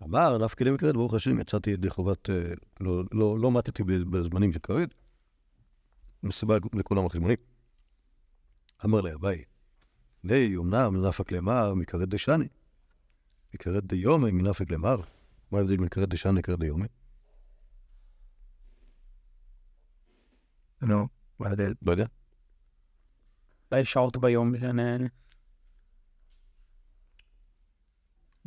אמר, 0.03 0.37
לי 0.61 0.71
מקרית, 0.71 0.95
ברוך 0.95 1.13
השם, 1.13 1.39
יצאתי 1.39 1.69
ידי 1.69 1.89
חובת, 1.89 2.29
אה, 2.29 2.35
לא, 2.79 3.03
לא, 3.11 3.39
לא 3.39 3.51
מתתי 3.51 3.83
ב- 3.83 4.17
בזמנים 4.17 4.53
של 4.53 4.59
כרת, 4.59 4.93
מסיבה 6.23 6.57
לכולם 6.73 7.05
החשבונית. 7.05 7.39
אמר 8.85 9.01
לי, 9.01 9.13
אביי, 9.13 9.43
די, 10.25 10.55
אמנם 10.57 11.05
נפק 11.05 11.31
למר 11.31 11.73
מכרת 11.73 12.09
דשני, 12.09 12.47
מכרת 13.53 13.83
דיומי 13.83 14.31
מנפק 14.31 14.71
למר. 14.71 15.01
מה 15.51 15.57
ההבדל 15.57 15.77
בין 15.77 15.89
כרת 15.89 16.09
דשני 16.09 16.39
לכרת 16.39 16.59
דיומי? 16.59 16.87
נו, 20.81 21.07
מה 21.39 21.47
ההבדל? 21.47 21.73
לא 21.81 21.91
יודע. 21.91 22.05
אולי 23.71 23.85
שעות 23.85 24.17
ביום, 24.17 24.59
שאני... 24.59 25.07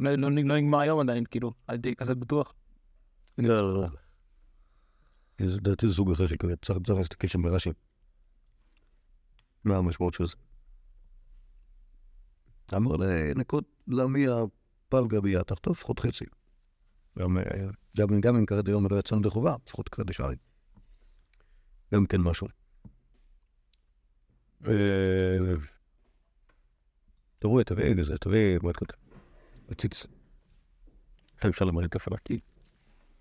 לא, 0.01 0.15
לא, 0.15 0.31
לא 0.31 0.57
נגמר 0.57 0.79
היום 0.79 1.01
עדיין, 1.01 1.25
כאילו, 1.31 1.53
אל 1.71 1.79
תהיה 1.79 1.95
כזה 1.95 2.15
בטוח. 2.15 2.55
לא, 3.39 3.75
לא, 3.75 3.83
לא. 3.83 3.89
זה 5.47 5.57
לדעתי 5.57 5.89
זה 5.89 5.95
סוג 5.95 6.11
אחר 6.11 6.27
של 6.27 6.37
כרת, 6.37 6.65
צריך 6.65 6.99
להסתכל 6.99 7.27
שם 7.27 7.43
ברש"י. 7.43 7.71
מה 9.65 9.77
המשמעות 9.77 10.15
של 10.15 10.27
זה? 10.27 10.37
אמר 12.77 12.97
לנקות 12.97 13.65
למיה 13.89 14.37
פלגה 14.89 15.21
ביה, 15.21 15.45
תחטוף 15.45 15.79
לפחות 15.79 16.01
חצי. 16.01 16.25
גם, 17.19 17.39
אה, 17.39 18.23
אם 18.39 18.47
כרת 18.47 18.65
דיומי 18.65 18.89
לא 18.91 18.97
יצאנו 18.97 19.21
ידי 19.21 19.31
חובה, 19.31 19.57
לפחות 19.67 19.89
כרת 19.89 20.07
דשני. 20.07 20.37
גם 21.95 22.07
כן 22.07 22.21
משהו. 22.21 22.47
אה, 24.67 25.37
תראו, 27.39 27.63
תביא 27.63 27.85
איזה, 27.85 28.19
תביא 28.19 28.59
מועד 28.63 28.77
כזה. 28.77 29.10
وتكسب 29.71 30.11
إن 31.45 31.53
شاء 31.53 31.63
الله 31.69 31.81
ما 31.81 31.85
يكفر 31.87 32.15
أكيد. 32.15 32.43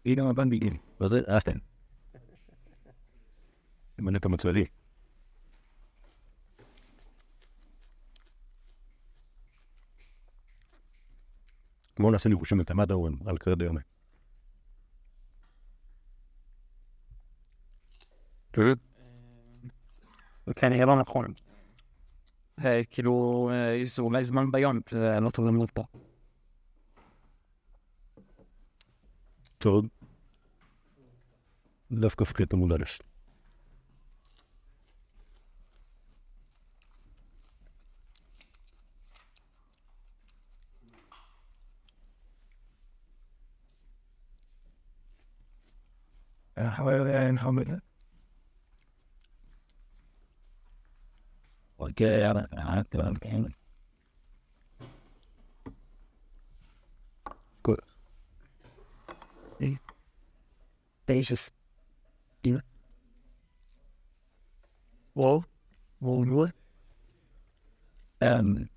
إلى 0.05 0.21
ما 0.21 0.31
بان 0.31 0.49
بيجي 0.49 0.79
بعدين 0.99 1.29
اهتم 1.29 1.61
لما 3.99 4.11
نبقى 4.11 4.29
متفائلين 4.29 4.67
ما 11.99 12.09
نحسن 12.11 12.31
يخش 12.31 12.53
من 12.53 12.65
على 12.69 12.93
والكذا 12.93 13.65
يومين. 13.65 13.83
كان 20.55 20.73
يرون 20.73 20.99
أخوهم 20.99 21.35
كيلو 22.63 23.51
يسو 23.51 24.09
لازم 24.11 24.51
بيان 24.51 24.83
آه، 24.93 25.19
نطلب 25.19 25.45
من 25.45 25.61
الطاقة. 25.61 26.08
זה 29.63 29.69
לא 29.69 29.73
טוב 29.73 29.85
למות 29.85 29.87
פה. 29.87 29.87
טוב. 31.89 31.99
דווקא 31.99 32.25
פקט 32.25 32.53
עמוד 53.33 53.58
ikke? 59.59 59.79
Basis. 61.05 61.53
Dina. 62.43 62.61
Wow. 65.15 65.43
Wow, 66.01 66.23
nu 66.23 66.47
Um, 68.21 68.69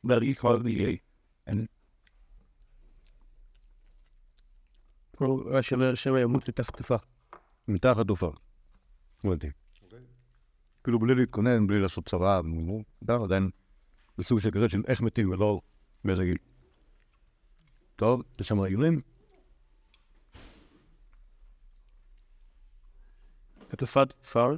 hvad 0.00 0.22
I 0.22 0.32
kalder 0.32 0.62
det 0.62 0.70
i 0.70 1.00
en 1.46 1.68
شباب 5.94 6.30
متفق 6.30 7.04
متاخد 7.68 8.06
دفاع 8.06 8.34
ودي 9.24 9.52
كيلو 10.84 10.98
بليلي 10.98 11.26
كونان 11.26 11.66
بليلة 11.66 11.86
صوت 11.86 12.08
سبعة 12.08 12.40
من 12.40 12.84
دار 13.02 13.26
دان 13.26 13.52
בלי 14.20 14.26
לעשות 14.26 14.28
צבא, 14.28 14.28
גם 14.28 14.28
עדיין 14.28 14.28
זה 14.28 14.28
סוג 14.28 14.40
של 14.40 14.50
כזה 14.50 14.68
של 14.68 14.82
איך 14.86 15.00
מתים 15.00 15.30
ולא 15.30 15.60
באיזה 16.04 16.24
גיל. 16.24 16.36
טוב, 17.96 18.22
יש 18.40 18.48
שם 18.48 18.60
רגילים. 18.60 19.00
תקופת 23.68 24.12
כפר. 24.22 24.56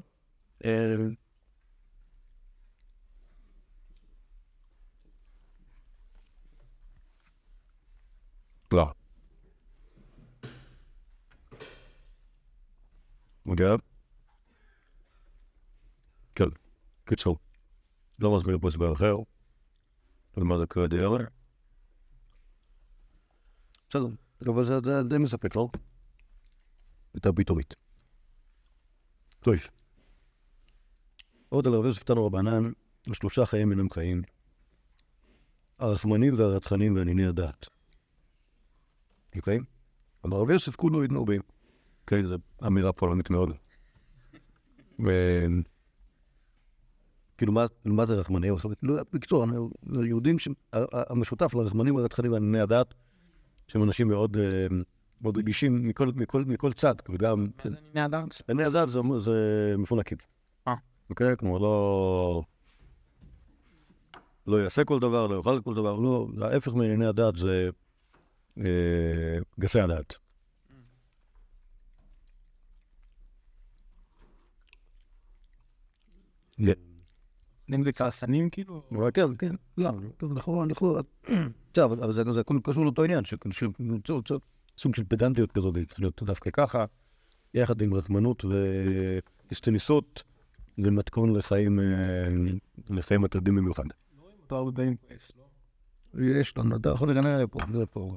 לא. 8.72 8.92
אגב, 13.52 13.78
כן, 16.34 16.44
קיצור, 17.04 17.38
לא 18.18 18.36
מסביר 18.36 18.58
פה 18.58 18.68
הסבר 18.68 18.92
אחר, 18.92 19.16
למה 19.16 19.16
זה 19.16 19.18
קרה 19.18 19.31
די 20.88 20.98
הרבה. 20.98 21.18
בסדר, 23.88 24.06
אבל 24.46 24.64
זה 24.64 24.80
די 25.08 25.18
מספק, 25.18 25.56
לא? 25.56 25.68
יותר 27.14 27.32
פתאומית. 27.32 27.74
טוב. 29.40 29.54
עוד 31.48 31.66
על 31.66 31.74
רבי 31.74 31.86
יוסף 31.86 32.02
תנו 32.02 32.26
רבנן, 32.26 32.72
השלושה 33.10 33.46
חיים 33.46 33.70
אינם 33.70 33.90
חיים. 33.90 34.22
הרחמנים 35.78 36.34
והרתחנים 36.38 36.96
והניני 36.96 37.26
הדעת. 37.26 37.66
אוקיי? 39.36 39.58
אבל 40.24 40.32
רבי 40.32 40.52
יוסף 40.52 40.76
כולו 40.76 41.04
ידנו 41.04 41.24
בהם. 41.24 41.42
אוקיי, 42.00 42.24
זו 42.24 42.36
אמירה 42.66 42.92
פולנית 42.92 43.30
מאוד. 43.30 43.50
כאילו, 47.42 47.52
מה, 47.52 47.66
מה 47.84 48.04
זה 48.04 48.14
רחמנים? 48.14 48.54
לא, 48.82 48.94
בקיצור, 49.12 49.46
היהודים, 50.02 50.38
ש... 50.38 50.48
המשותף 50.92 51.54
לרחמנים 51.54 51.94
והרתחנים 51.94 52.32
והענייני 52.32 52.60
הדת, 52.60 52.94
שהם 53.68 53.82
אנשים 53.82 54.08
מאוד, 54.08 54.36
אה, 54.36 54.66
מאוד 55.20 55.38
רגישים 55.38 55.88
מכל, 55.88 56.10
מכל, 56.16 56.44
מכל 56.46 56.72
צד, 56.72 56.94
וגם... 57.08 57.46
מה 57.64 57.70
זה 57.70 57.76
ענייני 57.78 58.00
הדת? 58.00 58.42
ענייני 58.48 58.78
הדת 58.78 58.88
זה, 58.88 59.00
זה 59.18 59.74
מפונקים. 59.78 60.18
אה. 60.68 60.74
אוקיי? 61.10 61.36
כלומר, 61.36 61.58
לא... 61.58 62.42
לא 64.46 64.62
יעשה 64.62 64.84
כל 64.84 64.98
דבר, 65.00 65.26
לא 65.26 65.36
יאכל 65.36 65.60
כל 65.64 65.74
דבר, 65.74 65.96
לא... 65.96 66.28
ההפך 66.42 66.74
מענייני 66.74 67.06
הדת 67.06 67.36
זה 67.36 67.70
אה, 68.58 69.38
גסי 69.60 69.80
הדת. 69.80 70.14
נגד 77.72 77.84
וכעסנים 77.88 78.50
כאילו? 78.50 78.82
אבל 78.92 79.10
כן, 79.14 79.36
כן, 79.38 79.54
לא, 79.78 79.90
נכון, 80.34 80.68
נכון. 80.68 81.02
בסדר, 81.72 81.84
אבל 81.84 82.12
זה- 82.12 82.42
קשור 82.62 82.84
לאותו 82.84 83.04
עניין, 83.04 83.24
סוג 84.78 84.94
של 84.94 85.04
פדנטיות 85.08 85.52
כזאת, 85.52 85.74
צריך 85.88 86.00
להיות 86.00 86.22
דווקא 86.22 86.50
ככה, 86.50 86.84
יחד 87.54 87.82
עם 87.82 87.94
רחמנות 87.94 88.44
והסטניסות, 89.50 90.22
זה 90.78 90.90
מתכון 90.90 91.36
לחיים, 91.36 91.80
אה, 91.80 92.28
לחיים 92.90 93.20
מטרידים 93.20 93.56
במיוחד. 93.56 93.84
כועס, 95.08 95.32
לא? 95.38 95.44
יש 96.38 96.58
לנו, 96.58 96.76
אתה 96.76 96.88
יכול 96.90 97.12
לרנן 97.12 97.46
פה, 97.50 97.58
זה 97.72 97.86
פה. 97.86 98.16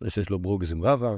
זה 0.00 0.10
שיש 0.10 0.30
לו 0.30 0.38
ברוגז 0.38 0.72
עם 0.72 0.82
רבא. 0.82 1.16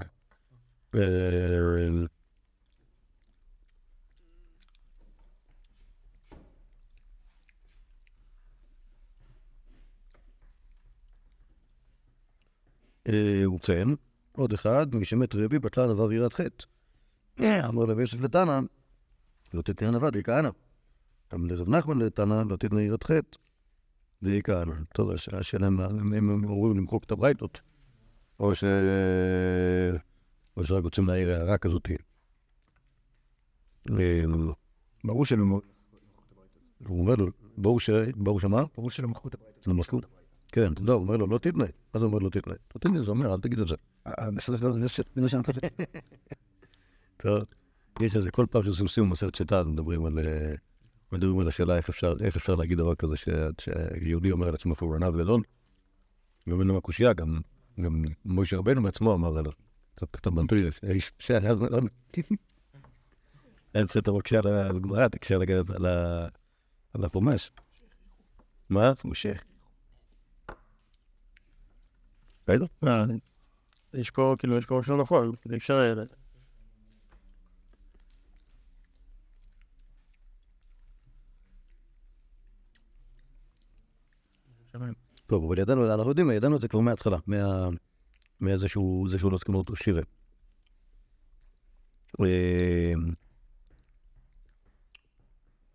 אה, 13.09 13.12
אה, 13.53 13.59
ציין, 13.61 13.97
עוד 14.33 14.53
אחד, 14.53 14.95
משמת 14.95 15.35
רבי 15.35 15.59
בטלה 15.59 15.87
נבב 15.87 16.12
יראת 16.12 16.33
חטא. 16.33 16.65
אמר 17.69 17.83
רבי 17.85 18.01
יוסף 18.01 18.21
לתנא, 18.21 18.61
לא 19.55 19.62
תתנא 19.62 19.91
נבד, 19.91 20.12
די 20.12 20.23
כהנא. 20.23 20.49
גם 21.33 21.47
לרב 21.47 21.69
נחמן 21.69 21.99
לתנא, 21.99 22.43
לא 22.49 22.57
תתנא 22.57 22.81
יראת 22.81 23.03
חטא. 23.05 23.38
די 24.23 24.43
כהנא. 24.43 24.75
טוב, 24.95 25.11
הש- 25.11 25.29
השאלה 25.29 25.69
אם 25.69 26.12
הם 26.15 26.45
אומרים 26.45 26.77
למחוק 26.77 27.05
את 27.05 27.11
הברייתות, 27.12 27.61
או 28.41 28.55
ש... 28.55 28.65
או 30.57 30.65
שרק 30.65 30.85
רוצים 30.85 31.07
להעיר 31.07 31.29
הערה 31.31 31.59
כזאת. 31.59 31.88
אה, 33.91 34.23
ברור 35.05 35.25
שלא 35.27 35.45
הוא 36.87 37.01
אומר 37.01 37.15
לו, 37.15 37.27
ברור 38.17 38.41
שמה? 38.41 38.65
ברור 38.77 38.91
שלא 38.91 39.09
מחקו 39.09 39.29
את 39.29 39.35
הברית. 40.05 40.21
לא. 40.57 40.69
כן, 40.69 40.73
לא, 40.85 40.93
הוא 40.93 41.03
אומר 41.03 41.17
לו, 41.17 41.27
לא 41.27 41.38
תתנה. 41.38 41.65
מה 41.95 42.01
זה 42.01 42.07
אומר 42.07 42.19
לא 42.19 42.31
תתנה? 42.31 42.55
לא 42.75 42.79
תתנה, 42.81 43.03
זה 43.03 43.11
אומר, 43.11 43.35
אל 43.35 43.41
תגיד 43.41 43.59
את 43.59 43.69
זה. 43.69 43.75
אה, 44.07 44.12
חושב. 45.47 45.61
טוב, 47.23 47.45
יש 48.01 48.17
איזה, 48.17 48.31
כל 48.31 48.47
פעם 48.51 48.62
שעושים 48.62 48.88
סיום 48.88 49.11
מסכת 49.11 49.35
שיטה, 49.35 49.65
מדברים 49.65 50.05
על... 50.05 50.19
אה, 50.19 50.53
מדברים 51.12 51.38
על 51.38 51.49
השאלה 51.49 51.77
איך 51.77 51.88
אפשר, 51.88 52.15
איך 52.21 52.37
אפשר 52.37 52.55
להגיד 52.55 52.79
דבר 52.79 52.95
כזה 52.95 53.17
שיהודי 53.61 54.31
אומר 54.31 54.49
על 54.49 54.55
עצמו 54.55 54.75
שהוא 54.77 54.95
ענב 54.95 55.17
גדול. 55.17 55.43
גם 56.49 56.61
אין 56.61 56.69
לו 56.69 56.81
קושייה, 56.81 57.12
גם, 57.12 57.41
גם 57.81 58.05
משה 58.25 58.57
רבנו 58.57 58.83
בעצמו 58.83 59.15
אמר 59.15 59.38
עליו. 59.38 59.53
אתה 59.95 60.07
כתב 60.07 60.31
בנטוי, 60.31 60.71
האיש 60.83 61.12
שהיה 61.19 61.55
גדול. 61.55 61.88
אין 63.75 63.87
ספר 63.87 64.12
מקשה 64.12 64.38
על 64.38 64.47
הגמרא, 64.47 65.09
תקשה 65.09 65.37
על 66.95 67.05
החומש. 67.05 67.51
מה? 68.71 68.93
משה. 69.05 69.33
בסדר? 72.46 72.66
יש 73.94 74.11
פה, 74.11 74.35
כאילו, 74.38 74.59
יש 74.59 74.66
פה 74.66 74.78
משהו 74.78 74.96
נכון, 74.96 75.33
אי 75.52 75.57
אפשר... 75.57 75.94
אה, 75.98 76.05
טוב, 85.26 85.44
אבל 85.44 85.59
ידענו, 85.59 85.94
אנחנו 85.94 86.09
יודעים, 86.09 86.31
ידענו 86.31 86.57
את 86.57 86.61
זה 86.61 86.68
כבר 86.68 86.81
מההתחלה, 86.81 87.18
מה... 87.26 87.68
מאיזה 88.40 88.68
שהוא, 88.68 89.09
זה 89.09 89.18
שהוא 89.18 89.31
לא 89.31 89.37
הסכים 89.37 89.55
אותו 89.55 89.76
שירה. 89.76 90.02
אה, 92.20 92.92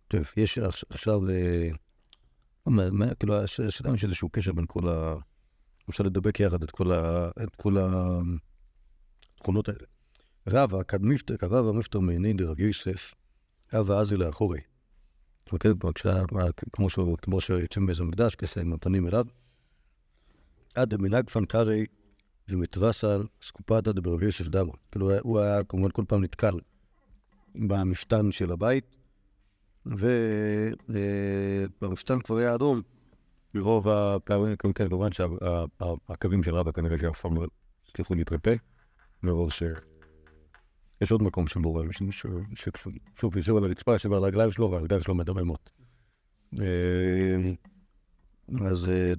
טוב, 0.08 0.20
יש 0.36 0.58
עכש- 0.58 0.84
עכשיו, 0.90 1.20
אה, 1.30 1.68
כאילו, 3.14 3.36
הש- 3.36 3.60
השאלה 3.60 3.90
אם 3.90 3.94
יש 3.94 4.04
איזשהו 4.04 4.28
קשר 4.28 4.52
בין 4.52 4.64
כל 4.68 4.88
ה... 4.88 5.14
אפשר 5.90 6.04
לדבק 6.04 6.40
יחד 6.40 6.62
את 6.62 6.70
כל 6.70 6.92
ה... 6.92 7.30
את 7.42 7.56
כל 7.56 7.76
התכונות 9.36 9.68
האלה. 9.68 9.84
רבא, 10.48 10.82
כרבא 11.38 11.72
מיפתר 11.72 12.00
מעיני 12.00 12.32
דרבי 12.32 12.62
יוסף, 12.62 13.14
רבא 13.72 14.00
אזי 14.00 14.16
לאחורי. 14.16 14.60
כן, 15.60 15.72
כשהיה, 15.94 16.22
כמו 17.22 17.40
שיוצאים 17.40 17.86
באיזה 17.86 18.04
מקדש, 18.04 18.34
כסא 18.34 18.60
עם 18.60 18.72
הפנים 18.72 19.06
אליו. 19.06 19.24
עד 20.74 20.94
המנהג 20.94 21.30
פנקרי 21.30 21.86
ומתרסל 22.48 23.22
סקופתא 23.42 23.92
דברבי 23.92 24.26
יוסף 24.26 24.46
דמו. 24.46 24.72
כאילו, 24.92 25.10
הוא 25.20 25.40
היה 25.40 25.64
כמובן 25.64 25.90
כל 25.90 26.04
פעם 26.08 26.24
נתקל 26.24 26.54
במפתן 27.54 28.32
של 28.32 28.52
הבית, 28.52 28.96
ובמפתן 31.76 32.20
כבר 32.20 32.36
היה 32.36 32.54
אדום. 32.54 32.82
ברוב 33.54 33.88
הפעמים, 33.88 34.56
כן, 34.56 34.88
כמובן 34.88 35.08
שהקווים 35.12 36.42
של 36.42 36.54
רבא 36.54 36.72
כנראה 36.72 36.98
שאף 36.98 37.20
פעם 37.20 37.36
לא 37.36 37.46
הצליחו 37.88 38.14
להתרפא, 38.14 38.54
מרוב 39.22 39.52
ש... 39.52 39.62
יש 41.00 41.12
עוד 41.12 41.22
מקום 41.22 41.46
רואים 41.70 41.92
ששוב 41.92 43.36
יושב 43.36 43.56
על 43.56 43.64
הרצפה, 43.64 43.92
יושב 43.92 44.12
על 44.12 44.24
הרגליים 44.24 44.52
שלו, 44.52 44.70
והרגליים 44.70 45.02
שלו 45.02 45.14
מדממות. 45.14 45.70
אה, 46.60 47.52
אז 48.66 48.88
אה, 48.88 49.12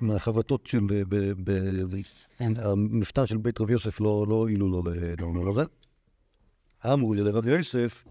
מהחבטות 0.00 0.66
של... 0.66 0.80
אה, 0.92 2.46
המפתן 2.70 3.26
של 3.26 3.36
בית 3.36 3.60
רבי 3.60 3.72
יוסף 3.72 4.00
לא 4.00 4.26
לא 4.28 4.34
הועילו 4.34 4.68
לו 4.68 4.82
לעולם 5.18 5.48
הזה. 5.48 5.62
אמרו 6.92 7.14
לי 7.14 7.22
לרבי 7.22 7.50
יוסף, 7.50 8.04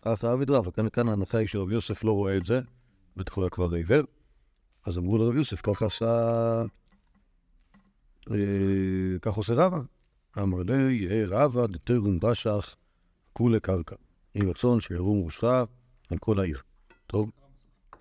אף 0.00 0.24
העביד 0.24 0.50
רב, 0.50 0.70
כאן 0.92 1.08
ההנחה 1.08 1.38
היא 1.38 1.48
שרבי 1.48 1.74
יוסף 1.74 2.04
לא 2.04 2.12
רואה 2.12 2.36
את 2.36 2.46
זה, 2.46 2.60
היה 3.42 3.50
כבר 3.50 3.74
עיוור. 3.74 4.02
אז 4.84 4.98
אמרו 4.98 5.18
לרבי 5.18 5.38
יוסף, 5.38 5.60
ככה 5.60 5.86
עשה... 5.86 6.62
אה, 8.30 9.18
כך 9.22 9.34
עושה 9.34 9.54
רבא. 9.54 9.80
אמר 10.38 10.62
לי, 10.62 10.92
יהא 10.92 11.26
רבא 11.28 11.66
דתרום 11.66 12.20
בשח 12.20 12.76
כולי 13.32 13.60
קרקע. 13.60 13.96
יהי 14.34 14.46
רצון 14.46 14.80
שירום 14.80 15.24
ראשך 15.24 15.44
על 16.10 16.18
כל 16.18 16.40
העיר. 16.40 16.60
טוב? 17.06 17.30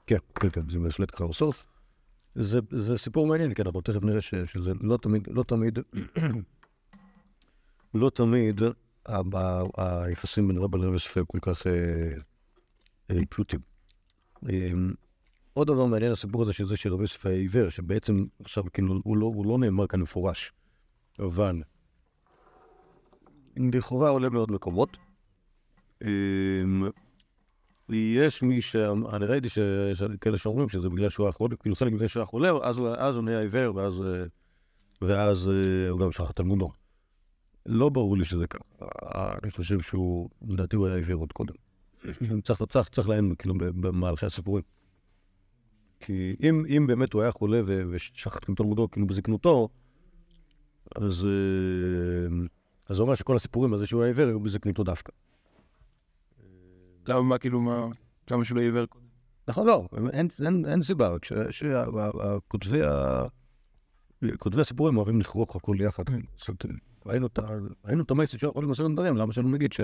כן, 0.08 0.18
כן, 0.36 0.50
כן, 0.50 0.70
זה 0.70 0.80
בהחלט 0.80 1.12
ככה 1.12 1.28
בסוף. 1.28 1.66
זה, 2.36 2.60
זה 2.72 2.98
סיפור 2.98 3.28
מעניין, 3.28 3.54
כן, 3.54 3.64
אנחנו 3.66 3.82
תכף 3.82 4.04
נראה 4.04 4.22
ש, 4.22 4.36
שזה 4.36 4.72
לא 4.82 4.98
תמיד, 4.98 5.28
לא 5.28 5.44
תמיד, 5.44 5.80
לא 7.94 8.10
תמיד 8.10 8.62
היחסים 9.78 10.48
בין 10.48 10.58
רבא 10.58 10.78
יוסף 10.78 11.18
הם 11.18 11.26
כל 11.26 11.40
כך 11.42 11.68
אה, 11.68 12.14
אה, 13.12 13.26
פשוטים. 13.30 13.60
עוד 15.54 15.68
דבר 15.68 15.86
מעניין 15.86 16.12
הסיפור 16.12 16.42
הזה 16.42 16.54
שרבי 16.76 17.04
יוסף 17.04 17.26
היה 17.26 17.36
עיוור, 17.36 17.70
שבעצם 17.70 18.26
עכשיו 18.44 18.64
כאילו 18.74 19.00
הוא 19.04 19.18
לא, 19.18 19.26
הוא 19.26 19.46
לא 19.46 19.58
נאמר 19.58 19.88
כאן 19.88 20.02
מפורש, 20.02 20.52
אבל 21.20 21.62
לכאורה 23.58 24.10
עולה 24.10 24.30
מאוד 24.30 24.52
מקומות. 24.52 24.98
אמ, 26.04 26.84
יש 27.90 28.42
מי 28.44 28.62
ש... 28.62 28.76
אני 29.14 29.26
ראיתי 29.26 29.50
ש- 29.50 29.60
ש- 29.94 30.04
כאלה 30.22 30.38
שאומרים 30.38 30.70
שזה 30.70 30.90
בגלל 30.90 31.10
שהוא 31.10 31.26
היה 31.26 31.32
חולה, 31.34 31.56
כאילו 31.56 31.76
חלק 31.76 31.94
בגלל 31.94 32.08
שהוא 32.08 32.22
היה 32.22 32.26
חולה, 32.26 32.52
אז 32.64 32.78
הוא- 33.16 33.24
נהיה 33.24 33.40
עיוור, 33.40 33.76
ואז, 33.76 34.04
ואז 35.02 35.48
אה, 35.50 35.90
הוא 35.90 36.00
גם 36.00 36.12
שכח 36.12 36.32
תלמודו. 36.32 36.72
לא 37.66 37.90
ברור 37.90 38.18
לי 38.18 38.26
שזה 38.26 38.48
ככה. 38.48 38.64
אני 39.44 39.52
חושב 39.52 39.82
שהוא, 39.82 40.30
לדעתי 40.48 40.76
הוא 40.76 40.88
היה 40.88 40.96
עיוור 40.96 41.16
עוד 41.20 41.32
קודם. 41.32 41.54
צריך, 42.44 42.64
צריך, 42.64 42.90
צריך 42.90 43.10
לעיין 43.10 43.36
כאילו 43.38 43.56
במהלכי 43.58 44.26
הסיפורים. 44.26 44.64
כי 46.02 46.36
אם, 46.44 46.66
אם 46.78 46.88
באמת 46.88 47.14
הוא 47.14 47.22
היה 47.22 47.32
חולה 47.32 47.62
ו- 47.66 47.84
ושכח 47.92 48.38
את 48.38 48.46
תלמודו 48.56 48.92
כאילו 48.92 49.08
בזקנותו, 49.08 49.70
אז, 50.96 51.26
אה, 51.26 52.46
אז 52.90 52.96
זה 52.96 53.02
אומר 53.02 53.16
שכל 53.16 53.36
הסיפורים 53.36 53.74
על 53.74 53.80
זה 53.80 53.86
שהוא 53.86 54.02
היה 54.02 54.12
עיוור 54.12 54.28
היו 54.28 54.40
בזקנותו 54.40 54.84
דווקא. 54.84 55.12
למה, 57.08 57.22
מה, 57.22 57.38
כאילו, 57.38 57.62
מה... 57.62 57.88
למה 58.32 58.46
שהוא 58.46 58.56
לא 58.56 58.62
עיוור 58.62 58.86
קודם? 58.86 59.06
נכון, 59.48 59.68
לא, 59.68 59.88
אין, 60.14 60.28
אין, 60.46 60.66
אין 60.66 60.84
סיבה, 60.84 61.16
כותבי 64.38 64.62
הסיפורים 64.62 64.98
אוהבים 64.98 65.20
לכרוך 65.20 65.56
הכל 65.56 65.78
יחד. 65.80 66.04
אומרת, 66.48 66.66
ראינו 67.06 67.28
את 67.28 67.40
ה- 67.40 67.58
ראינו 67.86 68.04
את 68.04 68.12
המייסט 68.12 68.40
שיכול 68.40 68.64
למסר 68.64 68.88
דברים, 68.88 69.18
למה 69.18 69.34
שלא 69.34 69.50
נגיד 69.50 69.74
ש... 69.74 69.82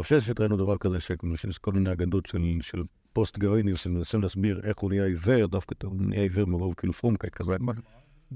אה, 0.00 0.16
על 0.16 0.20
רב 0.20 0.20
ששת 0.20 0.40
ראינו 0.40 0.56
דבר 0.56 0.76
כזה, 0.78 1.00
שיש 1.36 1.58
כל 1.58 1.72
מיני 1.72 1.92
אגדות 1.92 2.26
של, 2.26 2.38
של 2.60 2.82
פוסט 3.12 3.38
גאונים 3.38 3.76
שמנסים 3.76 4.22
להסביר 4.22 4.60
איך 4.64 4.78
הוא 4.78 4.90
נהיה 4.90 5.04
עיוור, 5.04 5.46
דווקא 5.46 5.74
הוא 5.86 5.94
נהיה 5.98 6.22
עיוור 6.22 6.44
מרוב 6.46 6.74
כאילו 6.74 6.92
פרומקייט 6.92 7.34
כזה. 7.34 7.50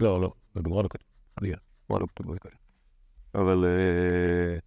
לא, 0.01 0.21
לא, 0.21 0.33
בגמרא 0.57 0.83
לא 0.83 0.89
כתוב. 0.89 1.07
עלייה, 1.37 1.57
בגמרא 1.87 2.01
לא 2.01 2.07
כתוב 2.07 2.39
כאלה. 2.39 2.55
אבל... 3.35 3.65
אה, 3.65 4.59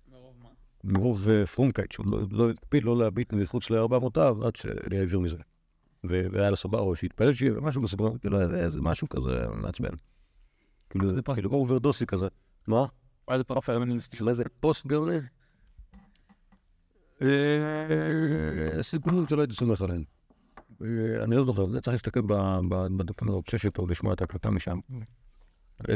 מרוב 0.83 1.29
אה, 1.29 1.45
פרומקייט, 1.45 1.91
שהוא 1.91 2.05
לא- 2.11 2.19
לא 2.31 2.49
הקפיד 2.49 2.83
לא 2.83 2.97
להביט 2.97 3.33
מחוץ 3.33 3.69
לארבע 3.69 3.97
אמותיו 3.97 4.45
עד 4.47 4.55
שנהיה 4.55 5.01
עיוור 5.01 5.21
מזה. 5.21 5.37
והיה 6.03 6.49
לו 6.49 6.55
סבבה, 6.55 6.79
או 6.79 6.95
שהתפלל 6.95 7.33
שיהיה, 7.33 7.51
משהו 7.61 7.81
בסבבה, 7.81 8.17
כאילו, 8.17 8.47
זה- 8.47 8.69
זה 8.69 8.81
משהו 8.81 9.09
כזה 9.09 9.45
מעצבן. 9.55 9.89
כאילו, 10.89 11.13
זה 11.13 11.21
כאילו 11.21 11.49
over 11.51 11.78
דוסי 11.78 12.05
כזה. 12.05 12.27
מה? 12.67 12.85
מה 13.29 13.37
זה 13.37 13.43
פרפרמניסט? 13.43 14.15
של 14.15 14.29
איזה 14.29 14.43
פוסט 14.59 14.87
גאוני? 14.87 15.17
אה, 17.21 18.83
סיפורים 18.83 19.25
שלא 19.25 19.41
הייתי 19.41 19.53
סומך 19.53 19.81
עליהם. 19.81 20.03
אה, 20.81 21.23
אני 21.23 21.35
לא 21.35 21.43
זוכר, 21.43 21.67
זה 21.67 21.81
צריך 21.81 21.93
להסתכל 21.93 22.21
בדפים 22.97 23.29
האובסשת 23.29 23.77
או 23.77 23.87
לשמוע 23.87 24.13
את 24.13 24.21
ההקלטה 24.21 24.49
משם. 24.49 24.79
אה, 25.89 25.95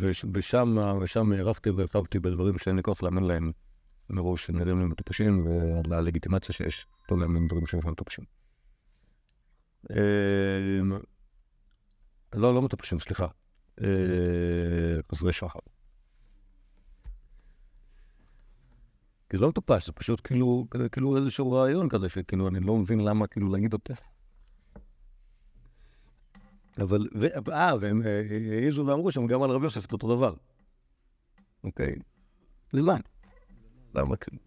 וש- 0.00 0.24
ושם 0.34 0.76
ושם 1.02 1.32
הערכתי 1.32 1.70
והרחבתי 1.70 2.18
בדברים 2.18 2.58
שאין 2.58 2.76
לי 2.76 2.82
כוח 2.82 3.02
לאמן 3.02 3.24
להם 3.24 3.52
מרוב 4.10 4.38
שנראים 4.38 4.78
לי 4.80 4.84
מטופשים 4.86 5.46
וללגיטימציה 5.46 6.54
שיש 6.54 6.86
לא 7.10 7.18
לאמן 7.18 7.46
דברים 7.48 7.66
שנראים 7.66 7.90
מטופשים. 7.92 8.24
לא, 12.34 12.54
לא 12.54 12.62
מטופשים, 12.62 12.98
סליחה. 12.98 13.26
חסרי 15.12 15.32
שחר. 15.32 15.58
זה 19.36 19.42
לא 19.42 19.48
מטופש, 19.48 19.86
זה 19.86 19.92
פשוט 19.92 20.20
כאילו, 20.24 20.66
כאילו 20.92 21.16
איזשהו 21.16 21.52
רעיון 21.52 21.88
כזה, 21.88 22.08
שכאילו 22.08 22.48
אני 22.48 22.60
לא 22.60 22.76
מבין 22.76 23.00
למה 23.00 23.26
כאילו 23.26 23.52
להגיד 23.52 23.72
אותו. 23.72 23.94
אבל, 26.82 27.08
אה, 27.52 27.72
והם 27.80 28.02
אה, 28.02 28.22
העזו 28.62 28.86
ואמרו 28.86 29.12
שם 29.12 29.26
גם 29.26 29.42
על 29.42 29.50
רבי 29.50 29.64
יוסף 29.64 29.92
אותו 29.92 30.16
דבר. 30.16 30.34
אוקיי? 31.64 31.94
למה? 32.72 32.96
למה 33.94 34.16
כאילו? 34.16 34.38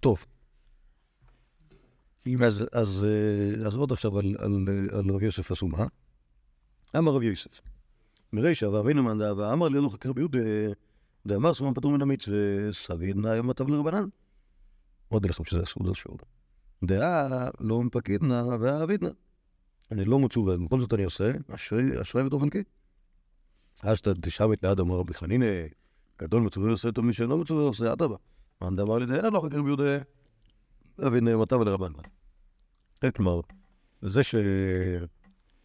טוב. 0.00 0.26
אז, 2.44 2.64
אז, 2.72 3.06
אה, 3.08 3.66
אז 3.66 3.76
עוד 3.76 3.92
עכשיו 3.92 4.18
על, 4.18 4.36
על, 4.38 4.64
על 4.92 5.10
רבי 5.10 5.24
יוסף 5.24 5.50
עשו 5.50 5.68
מה? 5.68 5.86
אמר 6.96 7.12
רבי 7.12 7.26
יוסף. 7.26 7.69
מרישא 8.32 8.64
ואבינו 8.64 9.02
מאן 9.02 9.18
דאבה 9.18 9.52
אמר 9.52 9.68
לי 9.68 9.80
לא 9.80 9.88
חקר 9.88 10.12
ביהודה 10.12 10.38
דאמר 11.26 11.54
סומן 11.54 11.74
פטור 11.74 11.92
מן 11.92 12.02
המצווה 12.02 12.72
סבידנא 12.72 13.28
יום 13.28 13.46
מטב 13.46 13.68
לרבנן. 13.68 14.08
עוד 15.08 15.26
לכם 15.26 15.44
שזה 15.44 15.62
אסור 15.62 15.94
שיעור. 15.94 16.18
דעה 16.84 17.48
לא 17.60 17.82
מפקידנא 17.82 18.42
ואבידנא. 18.60 19.10
אני 19.90 20.04
לא 20.04 20.18
מצווה, 20.18 20.56
בכל 20.56 20.80
זאת 20.80 20.94
אני 20.94 21.04
עושה, 21.04 21.32
אשרי 21.50 22.22
כי. 22.50 22.58
אשתא 23.82 24.12
דשמית 24.12 24.64
ליד 24.64 24.80
אמר 24.80 24.96
רבי 24.96 25.14
חנינא, 25.14 25.46
גדול 26.18 26.42
מצווה 26.42 26.70
עושה 26.70 26.88
אותו 26.88 27.02
מי 27.02 27.12
שאינו 27.12 27.38
מצווה 27.38 27.62
עושה, 27.62 27.92
אדרבה. 27.92 28.16
מאן 28.62 28.76
דאמר 28.76 28.98
לי 28.98 29.06
דעה 29.06 29.30
לא 29.30 29.40
חקר 29.40 29.62
ביהודה 29.62 29.98
אבידנא 31.06 31.30
יום 31.30 31.42
מטב 31.42 31.60
לרבנן. 31.60 31.92
כלומר, 33.14 33.40
זה 34.02 34.22
ש... 34.22 34.34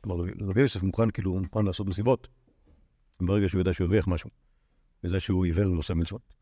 כלומר, 0.01 0.25
רבי 0.41 0.61
יוסף 0.61 0.83
מוכן 0.83 1.11
כאילו, 1.11 1.39
מוכן 1.39 1.65
לעשות 1.65 1.87
מסיבות. 1.87 2.27
ברגע 3.21 3.49
שהוא 3.49 3.59
יודע 3.59 3.73
שהוא 3.73 3.85
הרוויח 3.85 4.07
משהו, 4.07 4.29
וזה 5.03 5.19
שהוא 5.19 5.45
עיוור 5.45 5.71
ועושה 5.71 5.93
מצוות, 5.93 6.33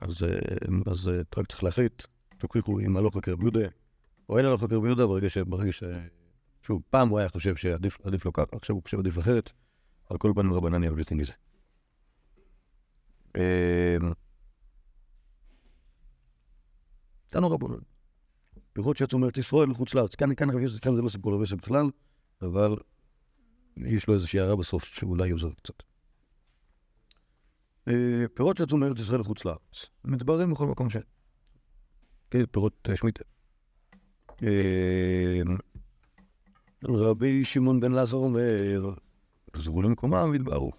אז, 0.00 0.22
אה, 0.22 0.28
אז 0.92 1.08
אה, 1.08 1.20
רק 1.36 1.46
צריך 1.46 1.64
להחליט, 1.64 2.02
תוכיחו 2.38 2.80
אם 2.80 2.96
הלוך 2.96 3.16
לקרב 3.16 3.40
יהודה, 3.40 3.68
או 4.28 4.38
אין 4.38 4.46
הלוך 4.46 4.62
לקרב 4.62 4.84
יהודה, 4.84 5.06
ברגע 5.06 5.30
ש... 5.72 5.82
שוב, 6.62 6.82
פעם 6.90 7.08
הוא 7.08 7.18
היה 7.18 7.28
חושב 7.28 7.56
שעדיף 7.56 7.98
עדיף 8.04 8.24
לו 8.24 8.32
ככה, 8.32 8.56
עכשיו 8.56 8.76
הוא 8.76 8.82
חושב 8.82 8.98
עדיף 8.98 9.18
אחרת, 9.18 9.50
על 10.10 10.18
כל 10.18 10.32
פנים 10.34 10.52
רבנן 10.52 10.84
יבליטי 10.84 11.14
מזה. 11.14 11.32
אה, 13.36 13.96
תנו 17.30 17.50
רבנן. 17.50 17.78
פירות 18.72 18.96
שיצאו 18.96 19.18
מארץ 19.18 19.38
ישראל 19.38 19.70
לחוץ 19.70 19.94
לארץ. 19.94 20.14
כאן, 20.14 20.34
כאן 20.34 20.48
כאן 20.80 20.96
זה 20.96 21.02
לא 21.02 21.08
סיפור 21.08 21.40
יוסף 21.40 21.54
בכלל, 21.54 21.90
אבל 22.42 22.76
יש 23.76 24.08
לו 24.08 24.14
איזושהי 24.14 24.40
הערה 24.40 24.56
בסוף 24.56 24.84
שאולי 24.84 25.28
יעזור 25.28 25.52
קצת. 25.54 25.87
אה, 27.88 28.24
פירות 28.34 28.56
שיצאו 28.56 28.76
מארץ 28.76 29.00
ישראל 29.00 29.20
לחוץ 29.20 29.44
לארץ, 29.44 29.86
מדברים 30.04 30.50
בכל 30.50 30.66
מקום 30.66 30.90
ש... 30.90 30.96
כן, 32.30 32.46
פירות 32.46 32.88
אה, 32.90 32.96
שמיטה. 32.96 33.24
אה, 34.42 35.40
רבי 36.84 37.44
שמעון 37.44 37.80
בן 37.80 37.92
לעזר 37.92 38.16
אומר, 38.16 38.94
חזרו 39.56 39.82
למקומם 39.82 40.30
והתבהרו. 40.32 40.72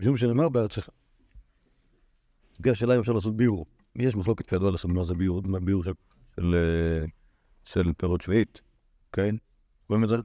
משום 0.00 0.16
שנאמר 0.16 0.48
בארצך, 0.48 0.88
בגלל 2.60 2.72
השאלה 2.72 2.94
אם 2.94 3.00
אפשר 3.00 3.12
לעשות 3.12 3.36
ביור. 3.36 3.66
יש 3.96 4.16
מחלוקת 4.16 4.48
כידוע 4.48 4.70
לעשות 4.70 4.90
מה 4.90 5.04
זה 5.04 5.14
ביור, 5.14 5.42
מה 5.44 5.60
ביור 5.60 5.84
של, 5.84 5.92
של, 6.36 6.54
של 7.64 7.92
פירות 7.92 8.20
שביעית, 8.20 8.60
כן? 9.12 9.34
רואים 9.88 10.04
את 10.04 10.08
זה? 10.08 10.16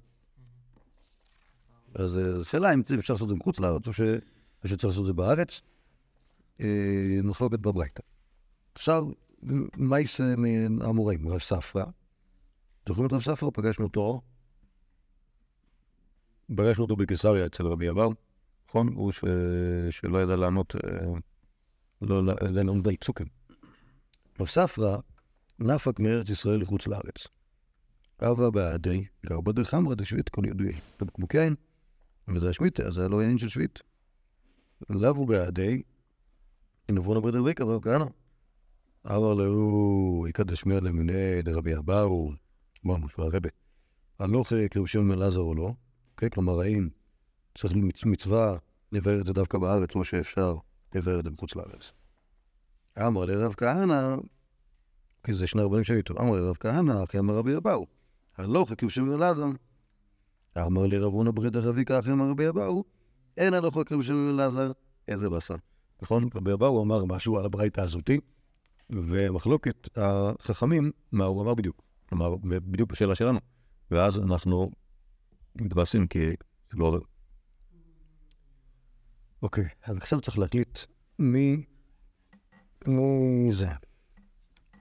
אז 1.96 2.18
אה, 2.18 2.34
זו 2.34 2.50
שאלה 2.50 2.74
אם 2.74 2.82
אפשר 3.00 3.14
לעשות 3.14 3.26
את 3.26 3.30
זה 3.30 3.36
מחוץ 3.36 3.60
לארץ, 3.60 3.88
או 3.88 3.94
שצריך 3.94 4.84
לעשות 4.84 5.02
את 5.02 5.08
זה 5.08 5.14
בארץ. 5.14 5.62
אה, 6.62 7.20
מחלוקת 7.24 7.60
בברייתא. 7.60 8.02
עכשיו, 8.76 9.08
מה 9.78 10.00
יישא 10.00 10.34
מהמורים? 10.70 11.28
רב 11.28 11.40
ספרא. 11.40 11.84
זוכרים 12.88 13.08
את 13.08 13.14
רב 13.14 13.22
ספרא? 13.22 13.50
פגשנו 13.54 13.86
אותו. 13.86 14.22
פגשנו 16.56 16.84
אותו 16.84 16.96
בקיסריה 16.96 17.46
אצל 17.46 17.68
רבי 17.68 17.90
אבאו, 17.90 18.14
נכון? 18.70 18.88
הוא. 18.88 19.12
שלא 19.90 20.24
ידע 20.24 20.36
לענות, 20.36 20.76
אה, 20.76 21.08
לא 22.02 22.26
לא 22.26 22.32
ידע 22.32 22.52
לענות 22.52 22.84
בעיצוקים. 22.84 23.28
רב 24.40 24.48
ספרא 24.48 24.98
נפק 25.60 26.00
מארץ 26.00 26.30
ישראל 26.30 26.62
לחוץ 26.62 26.88
לארץ. 26.88 27.28
אבא 28.22 28.50
בעדי, 28.50 29.06
גר 29.26 29.42
בדרך 29.42 29.70
חמרא 29.70 29.96
דשביט 29.96 30.30
כל 30.30 30.46
ידועי. 30.46 30.74
בבקבוקי 31.02 31.38
יין, 31.38 31.56
וזה 32.28 32.50
השמיטה, 32.50 32.92
זה 32.92 33.10
לא 33.10 33.22
עניין 33.22 33.38
של 33.38 33.50
שביט. 33.50 33.80
לבו 34.90 35.26
בעדי, 35.26 35.82
נבוא 36.92 37.16
נברד 37.16 37.36
רביקה 37.36 37.66
ורב 37.66 37.84
כהנא. 37.84 38.06
אמר 39.08 39.34
לו, 39.34 40.26
יקדש 40.30 40.66
מיה 40.66 40.80
למיני 40.80 41.42
דרבי 41.42 41.78
אבאו, 41.78 42.32
אמרנו 42.86 43.10
שהוא 43.10 43.26
הרבה. 43.26 43.50
הלוך 44.20 44.54
כרושם 44.72 45.02
מלעזר 45.02 45.40
או 45.40 45.56
לא, 45.56 45.74
אוקיי? 46.12 46.30
כלומר, 46.30 46.60
האם 46.60 46.90
צריך 47.58 47.74
מצ- 47.76 48.06
מצווה 48.06 48.58
לבאר 48.92 49.22
את 49.22 49.26
זה 49.26 49.34
דווקא 49.34 49.58
בארץ, 49.58 49.96
או 49.96 50.04
שאפשר 50.04 50.56
לבאר 50.96 51.20
את 51.20 51.24
זה 51.24 51.30
בחוץ 51.30 51.56
לארץ. 51.56 51.92
אמר 53.08 53.26
לרב 53.26 53.54
כהנא, 53.54 54.16
כי 55.24 55.34
זה 55.34 55.48
שני 55.48 55.62
רבנים 55.62 55.84
שהיו 55.84 55.98
איתו, 55.98 56.14
אמר 56.20 56.32
לרב 56.32 56.56
כהנא, 56.60 57.04
אחי 57.04 57.20
אמר 57.20 57.36
רבי 57.36 57.58
אבאו, 57.58 57.86
הלוך 58.38 58.74
כרושם 58.78 59.04
מלעזר. 59.04 59.46
אמר 60.58 60.88
לרב 60.88 61.14
הונא 61.14 61.32
ברית 61.32 61.56
אחי 61.92 62.12
אמר 62.12 62.30
רבי 62.30 62.50
אבאו, 62.50 62.84
אין 63.38 63.54
הלוך 63.54 63.78
כרושם 63.86 64.16
מלעזר, 64.16 64.72
איזה 65.08 65.30
באסה. 65.30 65.56
נכון? 66.02 66.30
רבי 66.36 66.54
אבאו 66.54 66.84
אמר 66.84 67.06
משהו 67.06 67.38
על 67.38 67.46
הברייתא 67.46 67.82
הזאתי, 67.82 68.20
ומחלוקת 68.90 69.90
החכמים, 69.96 70.92
מה 71.12 71.26
הוא 71.26 71.42
אמר 71.42 71.56
בדיוק. 71.56 71.82
כלומר, 72.10 72.36
בדיוק 72.44 72.92
בשאלה 72.92 73.16
שלנו. 73.16 73.40
ואז 73.92 74.18
אנחנו 74.18 74.72
מתבאסים 75.56 76.08
כי 76.08 76.20
זה 76.72 76.78
לא. 76.78 77.00
אוקיי, 79.44 79.66
אז 79.84 79.98
עכשיו 79.98 80.22
צריך 80.22 80.40
להחליט 80.40 80.80
מי... 81.20 81.64
מי 82.88 83.54
זה. 83.54 83.68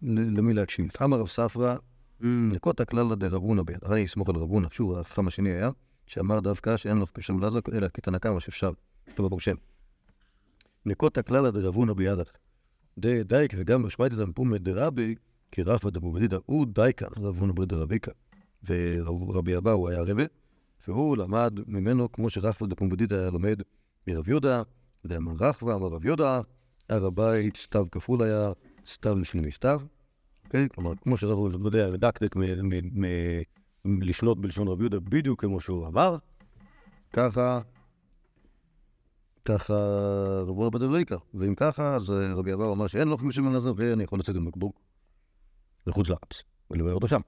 למי 0.03 0.55
להקשיב. 0.55 0.89
אמר 1.03 1.21
רב 1.21 1.29
ספרא, 1.29 1.77
נקות 2.23 2.81
הכלל 2.81 3.15
דרבונה 3.15 3.63
ביד. 3.63 3.79
הרי 3.83 4.05
אסמוך 4.05 4.29
על 4.29 4.37
רבונה. 4.37 4.69
שוב, 4.71 4.99
החכם 4.99 5.27
השני 5.27 5.51
היה, 5.51 5.71
שאמר 6.07 6.41
דווקא 6.41 6.77
שאין 6.77 6.97
לו 6.97 7.07
קשר 7.07 7.33
לעזר, 7.33 7.59
אלא 7.73 7.89
כתנא 7.95 8.19
קמא 8.19 8.41
שאפשר. 8.41 8.71
טוב 9.15 9.27
ברוך 9.27 9.43
שם. 9.43 9.55
נקות 10.87 11.19
הכלל 11.19 11.51
דרבונה 11.51 11.95
בידך. 11.95 12.31
די 12.99 13.23
דייק 13.23 13.53
וגם 13.57 13.83
בשמעתי 13.83 14.17
דמפומי 14.17 14.59
דרבי, 14.59 15.15
כי 15.53 15.63
רפא 15.63 15.91
דמובדידא 15.91 16.39
הוא 16.47 16.67
דייקה, 16.67 17.07
רב 17.17 17.39
הונא 17.39 17.53
ברי 17.53 17.67
דרביקה. 17.67 18.13
ורבי 18.69 19.57
אבאו 19.57 19.89
היה 19.89 20.01
רבה, 20.03 20.25
והוא 20.89 21.17
למד 21.17 21.59
ממנו 21.67 22.13
כמו 22.13 22.31
שרפא 22.31 22.67
דמובדידא 22.67 23.17
היה 23.17 23.31
לומד 23.31 23.63
מרב 24.07 24.29
יהודה, 24.29 24.63
ואמר 25.05 25.33
רחבה, 25.41 25.75
אמר 25.75 25.87
רב 25.87 26.05
יהודה, 26.05 26.41
הר 26.89 27.07
הבית 27.07 27.57
סתיו 27.57 27.87
כפול 27.93 28.23
היה, 28.23 28.53
סתיו 28.87 29.17
משלים 29.17 29.45
מסתיו. 29.45 29.81
אוקיי? 30.51 30.69
כלומר, 30.69 30.93
כמו 31.03 31.17
שרב 31.17 31.53
דמובדידא 31.53 31.83
היה 31.85 31.93
מדקדק 31.93 32.37
מ- 32.37 32.41
מ- 32.41 33.05
מ- 33.85 34.03
לשלוט 34.03 34.39
בלשון 34.39 34.69
רב 34.69 34.81
יהודה 34.81 35.01
בדיוק 35.01 35.41
כמו 35.41 35.61
שהוא 35.61 35.87
אמר, 35.87 36.17
ככה 37.13 37.61
ככה 39.45 39.75
רבו 40.47 40.67
רבי 40.67 40.79
דבריקה. 40.79 41.17
ואם 41.35 41.55
ככה, 41.55 41.97
אז 41.97 42.11
אה, 42.11 42.35
רבי 42.35 42.53
אבאו 42.53 42.73
אמר 42.73 42.87
שאין 42.87 43.09
לו 43.09 43.19
חמישים 43.19 43.45
שמן 43.45 43.53
לעזר, 43.53 43.73
ואני 43.77 44.05
יכול 44.05 44.19
לצאת 44.19 44.37
עם 44.37 44.45
בקבוק 44.45 44.81
לחוץ 45.87 46.09
לארץ, 46.09 46.43
ולבאר 46.71 46.95
אותו 46.95 47.09
שם. 47.09 47.21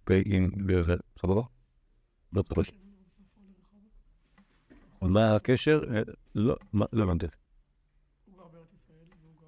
אוקיי, 0.00 0.22
אם... 0.26 0.50
סבבה? 1.22 1.42
לא 2.32 2.42
תחוש. 2.42 2.70
מה 5.02 5.36
הקשר? 5.36 5.80
אה, 5.94 6.02
לא, 6.34 6.56
לא 6.92 7.02
הבנתי. 7.02 7.26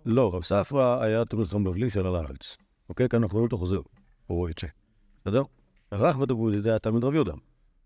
לא, 0.07 0.35
רב 0.35 0.43
ספרא 0.43 1.03
היה 1.03 1.25
תלמיד 1.25 1.47
חכם 1.47 1.65
בבלי 1.65 1.91
שעלה 1.91 2.11
לארץ. 2.11 2.57
אוקיי, 2.89 3.09
כאן 3.09 3.23
אנחנו 3.23 3.35
רואים 3.37 3.45
אותו 3.45 3.59
חוזר, 3.59 3.81
הוא 4.27 4.49
יוצא. 4.49 4.67
בסדר? 5.25 5.43
רך 5.93 6.19
ודבו 6.19 6.51
זה 6.61 6.69
היה 6.69 6.79
תלמיד 6.79 7.05
רב 7.05 7.15
יהודה, 7.15 7.33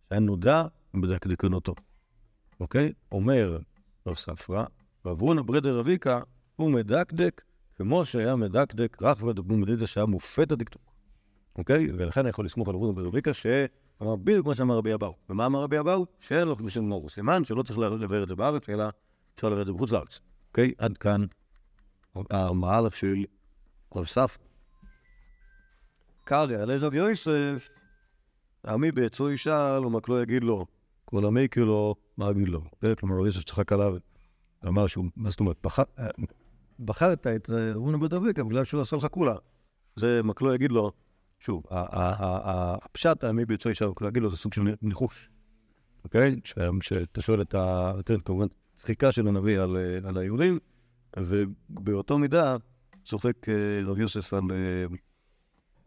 שהיה 0.08 0.20
נודע 0.20 0.66
בדקדקנותו. 0.94 1.74
אוקיי? 2.60 2.92
אומר 3.12 3.58
רב 4.06 4.14
ספרא, 4.14 4.64
רב 5.06 5.20
הונא 5.20 5.42
ברדר 5.42 5.78
רביקה, 5.78 6.20
הוא 6.56 6.70
מדקדק 6.70 7.42
כמו 7.74 8.04
שהיה 8.04 8.36
מדקדק 8.36 9.02
רך 9.02 9.22
ודבו 9.22 9.56
מדידה 9.56 9.86
שהיה 9.86 10.06
מופת 10.06 10.52
הדקדוק. 10.52 10.92
אוקיי? 11.58 11.88
ולכן 11.92 12.20
אני 12.20 12.28
יכול 12.28 12.44
לסמוך 12.44 12.68
על 12.68 12.74
רב 12.74 12.80
הונא 12.80 12.92
ברדר 12.92 13.08
רביקה 13.08 13.34
שאמר 13.34 14.16
בדיוק 14.16 14.46
מה 14.46 14.54
שאמר 14.54 14.76
רבי 14.76 14.94
אבאו. 14.94 15.14
ומה 15.30 15.46
אמר 15.46 15.62
רבי 15.62 15.78
אבאו? 15.78 16.06
שאין 16.20 16.48
לו 16.48 16.56
חמישים 16.56 16.88
מורו. 16.88 17.08
סימן 17.08 17.44
שלא 17.44 17.62
צריך 17.62 17.78
לבאר 17.78 18.22
את 18.22 18.28
זה 18.28 18.34
בארץ, 18.34 18.68
אלא 18.68 18.84
אפשר 19.34 19.48
לבאר 19.48 19.62
את 19.62 19.66
זה 19.66 19.72
בחוץ 19.72 19.92
לארץ. 19.92 20.20
אוקיי? 20.48 20.72
עד 20.78 20.98
כאן 20.98 21.24
המהלך 22.30 22.96
של 22.96 23.24
רב 23.96 24.04
ספרא. 24.06 24.45
קרא 26.26 26.62
עלי 26.62 26.76
רב 26.76 26.94
יוסף, 26.94 27.68
עמי 28.66 28.92
בעצו 28.92 29.30
ישאל, 29.30 29.86
ומק 29.86 30.08
לא 30.08 30.22
יגיד 30.22 30.44
לו, 30.44 30.66
כל 31.04 31.26
עמי 31.26 31.48
כאילו, 31.48 31.94
מה 32.16 32.30
אגיד 32.30 32.48
לו? 32.48 32.60
זה, 32.82 32.94
כלומר, 32.94 33.26
יוסף 33.26 33.44
צחק 33.44 33.72
עליו, 33.72 33.96
ואמר 34.62 34.86
שהוא, 34.86 35.04
מה 35.16 35.30
זאת 35.30 35.40
אומרת, 35.40 35.56
בחר- 35.62 35.82
אה, 35.98 36.08
בחרת 36.78 37.26
את 37.26 37.50
רבונה 37.50 37.98
בית 37.98 38.12
אביקה 38.12 38.44
בגלל 38.44 38.64
שהוא 38.64 38.80
עשה 38.80 38.96
לך 38.96 39.06
כולה. 39.10 39.34
זה 39.96 40.22
מק 40.22 40.42
לא 40.42 40.54
יגיד 40.54 40.72
לו, 40.72 40.92
שוב, 41.40 41.62
הפשט 41.70 43.24
העמי 43.24 43.44
בעצו 43.44 43.70
ישאל, 43.70 43.88
מק 43.88 44.00
לא 44.00 44.08
יגיד 44.08 44.22
לו, 44.22 44.30
זה 44.30 44.36
סוג 44.36 44.54
של 44.54 44.62
ניחוש. 44.82 45.30
אוקיי? 46.04 46.36
שאתה 46.80 47.22
שואל 47.22 47.40
את 47.40 47.54
ה... 47.54 47.92
כמובן, 48.24 48.46
צחיקה 48.76 49.12
של 49.12 49.28
הנביא 49.28 49.60
על, 49.60 49.76
אה, 49.76 50.08
על 50.08 50.18
היהודים, 50.18 50.58
ובאותו 51.16 52.18
מידה 52.18 52.56
צוחק 53.04 53.48
אה, 53.48 53.54
רב 53.86 53.98
יוסף 53.98 54.34
על... 54.34 54.42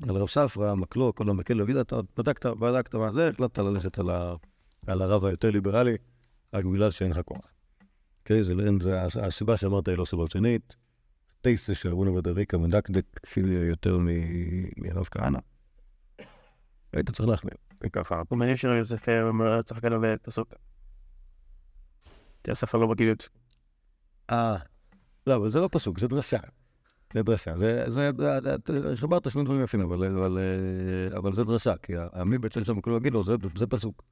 על 0.04 0.16
רב 0.16 0.28
ספרא, 0.30 0.76
מקלו, 0.76 1.16
כל 1.16 1.30
המקל 1.30 1.54
לו, 1.54 1.64
יגיד, 1.64 1.76
אתה 1.78 1.96
בדקת, 2.18 2.46
בדקת 2.46 2.96
מה 2.96 3.12
זה, 3.14 3.30
החלטת 3.30 3.58
ללכת 3.58 4.00
על, 4.00 4.10
ה, 4.10 4.34
על 4.88 5.02
הרב 5.02 5.26
היותר 5.26 5.52
ליברלי, 5.52 5.96
רק 6.54 6.66
בגלל 6.66 6.92
שאין 6.92 7.12
לך 7.12 7.20
כוח. 7.26 7.42
אוקיי, 8.20 8.44
זה, 8.44 8.56
לא- 8.56 8.84
זה 8.84 9.02
הס- 9.02 9.18
הסיבה 9.18 9.58
שאמרת 9.58 9.88
היא 9.88 9.96
לא 9.98 10.06
סיבה 10.06 10.24
רצינית. 10.24 10.76
טייסה 11.42 11.76
של 11.76 11.90
רבונה 11.90 12.12
ודריקה 12.12 12.58
מדקדק 12.58 13.06
כפי 13.24 13.40
יותר 13.70 13.98
מ- 13.98 14.08
מרב 14.78 15.08
כהנא. 15.12 15.40
היית 16.94 17.10
צריך 17.12 17.30
להחמיר, 17.30 17.54
וככה. 17.84 18.22
הוא 18.30 18.38
מעניין 18.40 18.58
שרב 18.58 18.78
יוסף 18.78 19.10
אה, 19.10 19.24
אומר, 19.24 19.62
צחק 19.62 19.84
עליו 19.86 20.00
בפסוק. 20.04 20.54
יוסף 22.48 22.76
לא 22.76 22.88
בגיל 22.88 23.14
אה, 24.30 24.58
לא, 25.28 25.36
אבל 25.36 25.50
זה 25.50 25.60
לא 25.60 25.70
פסוק, 25.72 26.00
זה 26.00 26.08
דרשה. 26.08 26.38
זה 27.14 27.24
דרשה. 27.24 27.58
זה, 27.58 27.84
זה, 27.88 28.12
זה- 28.18 28.82
זה- 28.82 28.96
חיברת 28.96 29.32
שני 29.32 29.44
דברים 29.44 29.64
יפים, 29.64 29.82
אבל, 29.82 30.18
אבל, 30.18 30.38
אבל 31.18 31.34
זה 31.34 31.44
דרשה, 31.44 31.78
כי 31.78 31.94
העמי 31.98 32.38
בית 32.38 32.52
של 32.52 32.64
שם 32.64 32.82
כולו 32.82 32.96
מגילו 33.00 33.24
זה, 33.24 33.36
זה 33.56 33.68
פסוק. 33.68 34.04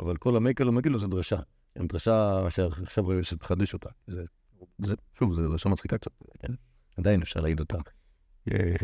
אבל 0.00 0.16
כל 0.16 0.36
המי 0.36 0.54
כולו 0.54 0.72
מגילו 0.72 0.98
זה 0.98 1.06
דרשה. 1.06 1.38
עם 1.78 1.86
דרשה 1.86 2.46
שעכשיו 2.50 3.12
יוסף 3.12 3.42
מחדש 3.42 3.74
אותה. 3.74 3.88
זה, 4.06 4.24
זה, 4.84 4.94
שוב, 5.18 5.34
זו 5.34 5.48
דרשה 5.48 5.68
מצחיקה 5.68 5.98
קצת, 5.98 6.10
כן? 6.38 6.52
עדיין 6.96 7.22
אפשר 7.22 7.40
להעיד 7.40 7.60
אותה. 7.60 7.78
אה, 8.52 8.74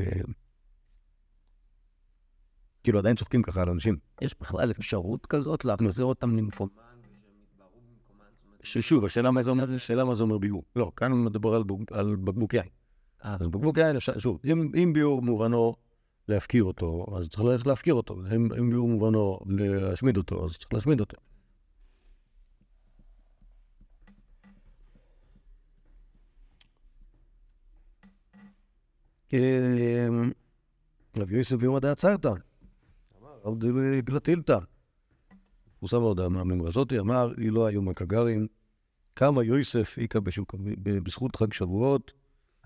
כאילו, 2.84 2.98
עדיין 2.98 3.16
צוחקים 3.16 3.42
ככה 3.42 3.62
על 3.62 3.68
אנשים. 3.70 3.96
יש 4.20 4.34
בכלל 4.40 4.70
אפשרות 4.70 5.26
כזאת 5.26 5.64
להחזיר 5.64 6.04
אותם 6.04 6.36
למקום? 6.36 6.68
ששוב, 8.62 9.04
השאלה 9.04 9.30
מה 9.30 9.42
זה 9.42 9.50
אומר, 9.50 9.74
השאלה 9.74 10.04
מה 10.04 10.14
זה 10.14 10.22
אומר 10.22 10.38
ביור. 10.38 10.64
לא, 10.76 10.92
כאן 10.96 11.12
מדובר 11.12 11.54
על 11.90 12.16
בקבוק 12.16 12.54
יין. 12.54 12.68
אז 13.20 13.42
בקבוק 13.42 13.78
יין, 13.78 13.96
אפשר, 13.96 14.18
שוב, 14.18 14.38
אם, 14.44 14.70
אם 14.82 14.92
ביור 14.92 15.22
מובנו 15.22 15.76
להפקיר 16.28 16.64
אותו, 16.64 17.06
אז 17.16 17.28
צריך 17.28 17.44
ללכת 17.44 17.66
להפקיר 17.66 17.94
אותו. 17.94 18.16
אם, 18.36 18.52
אם 18.52 18.70
ביור 18.70 18.88
מובנו 18.88 19.38
להשמיד 19.46 20.16
אותו, 20.16 20.44
אז 20.44 20.56
צריך 20.56 20.74
להשמיד 20.74 21.00
אותו. 21.00 21.16
אמ, 29.32 30.30
רבי 31.16 31.36
יוסף 31.36 31.56
ביום 31.56 31.78
דעה 31.78 31.94
צרתא, 31.94 32.32
אמר 33.20 33.38
רב 33.44 33.58
דילוי 33.60 34.02
גלטילתא. 34.02 34.58
פורסם 35.80 36.00
מאוד 36.00 36.20
המאמרים 36.20 36.66
הזאתי, 36.66 36.98
אמר, 36.98 37.32
לא 37.36 37.66
היו 37.66 37.82
מקגרים, 37.82 38.46
כמה 39.16 39.44
יוסף 39.44 39.98
ב- 40.82 40.98
בזכות 40.98 41.36
חג 41.36 41.52
שבועות, 41.52 42.12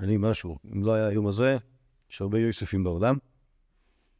אני 0.03 0.17
משהו. 0.17 0.59
אם 0.75 0.83
לא 0.85 0.93
היה 0.95 1.07
היום 1.07 1.27
הזה, 1.27 1.57
יש 2.11 2.21
הרבה 2.21 2.39
יוספים 2.39 2.85
בעולם. 2.85 3.17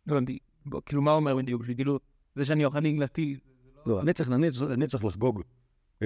לא 0.07 0.13
הבנתי. 0.15 0.39
בוא, 0.67 0.81
כאילו, 0.87 1.03
מה 1.03 1.13
אומר 1.13 1.37
בדיוק? 1.37 1.65
שכאילו, 1.67 1.99
זה 2.35 2.45
שאני 2.45 2.65
אוכל 2.65 2.81
נגלתי, 2.81 3.37
לא, 3.87 4.01
אני 4.01 4.13
צריך, 4.13 4.31
אני, 4.31 4.51
צריך- 4.87 5.05
לחגוג 5.05 5.43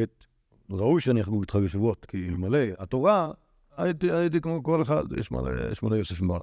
את... 0.02 0.24
ראוי 0.70 1.00
שאני 1.00 1.20
אחגוג 1.22 1.42
את 1.42 1.50
חג 1.50 1.64
השבועות, 1.64 2.06
כי 2.06 2.28
אלמלא 2.28 2.58
התורה, 2.78 3.30
הייתי, 3.76 4.10
הייתי 4.12 4.40
כמו 4.40 4.62
כל 4.62 4.82
אחד, 4.82 5.04
יש 5.18 5.30
מלא, 5.30 5.50
יש 5.72 5.82
מלא 5.82 5.94
יוספים 5.96 6.28
בעולם. 6.28 6.42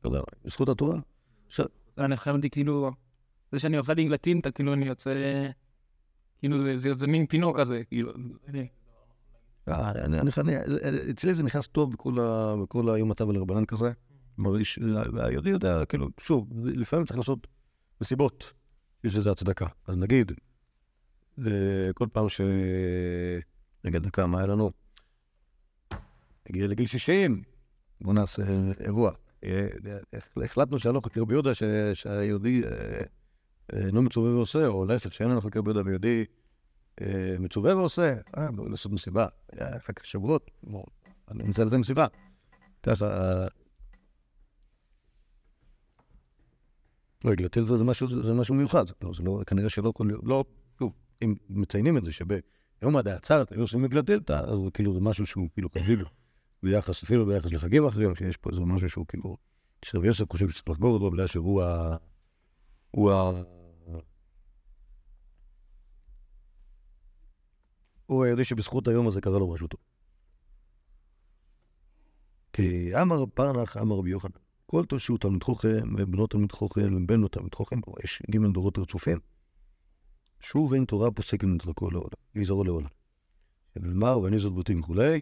אתה 0.00 0.08
יודע, 0.08 0.20
בזכות 0.44 0.68
התורה. 0.68 0.98
אני 1.98 2.16
חשבתי 2.16 2.50
כאילו, 2.50 2.90
זה 3.52 3.58
שאני 3.58 3.78
אוכל 3.78 3.94
נגלתים, 3.94 4.40
אתה 4.40 4.50
כאילו 4.50 4.72
אני 4.72 4.86
יוצא, 4.86 5.14
כאילו 6.38 6.56
זה- 6.78 6.94
מין 7.06 7.26
פינוק 7.26 7.60
כזה, 7.60 7.84
כאילו, 7.84 8.12
אצלי 11.10 11.34
זה 11.34 11.42
נכנס 11.42 11.66
טוב 11.66 11.92
בכל, 12.62 12.94
היום 12.94 13.12
אתה 13.12 13.26
ולרבנן 13.26 13.64
כזה. 13.64 13.92
מרגיש, 14.38 14.78
היהודי 15.20 15.50
יודע, 15.50 15.84
כאילו, 15.84 16.08
שוב, 16.20 16.48
לפעמים 16.64 17.06
צריך 17.06 17.18
לעשות 17.18 17.46
מסיבות, 18.00 18.52
יש 19.04 19.16
לזה 19.16 19.30
הצדקה. 19.30 19.66
אז 19.86 19.96
נגיד, 19.96 20.32
אה, 21.46 21.90
כל 21.94 22.06
פעם 22.12 22.28
ש... 22.28 22.40
רגע, 23.84 23.98
דקה, 23.98 24.26
מה 24.26 24.38
היה 24.38 24.46
לנו? 24.46 24.70
נגיע 26.50 26.66
לגיל 26.66 26.86
60, 26.86 27.42
בואו 28.00 28.14
נעשה 28.14 28.42
אירוע. 28.80 29.12
אה, 29.44 29.68
אה, 30.14 30.44
החלטנו 30.44 30.78
שאני 30.78 30.94
לא 30.94 31.00
חוקר 31.00 31.24
ביהודה, 31.24 31.50
שהיהודי 31.94 32.62
אה, 32.64 33.02
אה, 33.72 33.90
לא 33.92 34.02
מצווה 34.02 34.30
ועושה, 34.30 34.66
או 34.66 34.84
להפך, 34.84 35.12
שאין 35.12 35.30
לנו 35.30 35.40
חוקר 35.40 35.62
ביהודה 35.62 35.82
ויהודי 35.84 36.18
אה, 36.18 36.24
מצווה 37.38 37.76
ועושה, 37.76 38.14
אה, 38.36 38.46
לעשות 38.70 38.92
מסיבה. 38.92 39.26
היה 39.52 39.80
חג 39.80 39.92
שבועות, 40.02 40.50
בואו, 40.62 40.86
אני 41.30 41.44
נעשה 41.44 41.64
לזה 41.64 41.78
מסיבה. 41.78 42.06
ככה, 42.82 43.06
אה, 43.06 43.46
לא, 47.24 47.34
גלטל 47.34 47.64
זה 47.64 47.84
משהו, 48.34 48.54
מיוחד. 48.54 48.84
לא, 49.02 49.12
זה 49.16 49.22
לא, 49.22 49.40
כנראה 49.46 49.68
שלא 49.70 49.92
כל 49.96 50.08
לא, 50.22 50.44
שוב, 50.78 50.92
אם 51.22 51.34
מציינים 51.48 51.96
את 51.96 52.04
זה 52.04 52.12
שביום 52.12 52.96
עד 52.96 53.08
העצרת 53.08 53.52
היו 53.52 53.60
עושים 53.60 53.82
מגלטלתא, 53.82 54.32
אז 54.32 54.58
זה 54.64 54.70
כאילו 54.74 54.94
זה 54.94 55.00
משהו 55.00 55.26
שהוא 55.26 55.48
כאילו 55.54 55.68
חביב 55.78 56.02
ביחס, 56.62 57.02
אפילו 57.02 57.26
ביחס 57.26 57.52
לחגים 57.52 57.86
אחרים, 57.86 58.14
שיש 58.14 58.36
פה 58.36 58.50
איזה 58.50 58.60
משהו 58.60 58.90
שהוא 58.90 59.06
כאילו, 59.08 59.36
שרבי 59.82 60.06
יוסף 60.06 60.24
חושב 60.30 60.48
שצריך 60.48 60.68
לחגוג 60.68 60.94
אותו, 60.94 61.10
בגלל 61.10 61.26
שהוא 61.26 61.62
ה... 61.62 61.96
הוא 62.90 63.12
ה... 63.12 63.42
הוא 68.06 68.24
היהודי 68.24 68.44
שבזכות 68.44 68.88
היום 68.88 69.08
הזה 69.08 69.20
קרה 69.20 69.38
לו 69.38 69.52
משהו 69.52 69.66
טוב. 69.66 69.80
כי 72.52 73.00
אמר 73.02 73.26
פרנח, 73.26 73.76
אמר 73.76 73.96
רבי 73.96 74.10
יוחנן, 74.10 74.30
כל 74.66 74.84
תושעו 74.84 75.18
תלמיד 75.18 75.42
חוכם, 75.42 75.94
ובנות 75.98 76.30
תלמיד 76.30 76.52
חוכם, 76.52 76.94
ובנו 76.96 77.28
תלמיד 77.28 77.54
חוכם, 77.54 77.80
יש 78.04 78.22
ג' 78.30 78.52
דורות 78.52 78.78
רצופים. 78.78 79.18
שוב 80.40 80.74
אין 80.74 80.84
תורה 80.84 81.10
פוסק 81.10 81.44
מנתרקו 81.44 81.90
לעולם, 81.90 82.08
יזהרו 82.34 82.64
לעולם. 82.64 82.88
ונאמר, 83.76 84.18
ואני 84.18 84.38
זאת 84.38 84.52
בוטים 84.52 84.80
וכולי, 84.80 85.20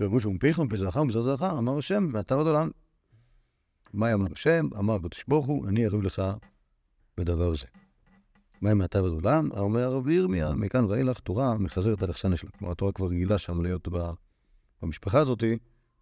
ואמרו 0.00 0.20
שהוא 0.20 0.34
מפיכם, 0.34 0.68
פזרחם, 0.68 1.08
פזר 1.08 1.22
זרחם, 1.22 1.56
אמר 1.56 1.78
השם, 1.78 2.08
ואתה 2.12 2.34
עוד 2.34 2.46
עולם. 2.46 2.70
מה 3.92 4.14
אמר 4.14 4.26
השם? 4.32 4.68
אמר 4.78 4.94
הקדוש 4.94 5.24
ברוך 5.28 5.46
הוא, 5.46 5.68
אני 5.68 5.86
אריב 5.86 6.02
לך 6.02 6.22
בדבר 7.16 7.54
זה. 7.54 7.66
מה 8.60 8.70
עם 8.70 8.78
מעתה 8.78 9.02
ועד 9.02 9.12
עולם? 9.12 9.48
אומר 9.56 9.92
רבי 9.92 10.14
ירמיה, 10.14 10.52
מכאן 10.52 10.84
ואילך 10.84 11.18
תורה 11.18 11.58
מחזרת 11.58 12.02
על 12.02 12.10
אכסניה 12.10 12.36
שלה. 12.36 12.50
כלומר, 12.50 12.72
התורה 12.72 12.92
כבר 12.92 13.06
רגילה 13.06 13.38
שם 13.38 13.62
להיות 13.62 13.88
במשפחה 14.82 15.18
הזאתי, 15.20 15.58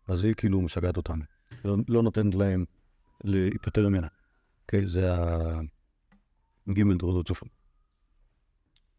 אז 0.08 0.24
היא 0.24 0.34
כאילו 0.34 0.60
משגעת 0.60 0.96
אותם. 0.96 1.18
לא, 1.64 1.76
לא 1.88 2.02
נותנת 2.02 2.34
להם 2.34 2.64
להיפטר 3.24 3.88
ממנה. 3.88 4.06
אוקיי, 4.62 4.86
זה 4.86 5.14
הג' 6.68 6.92
דורות 6.98 7.24
רצופים. 7.26 7.48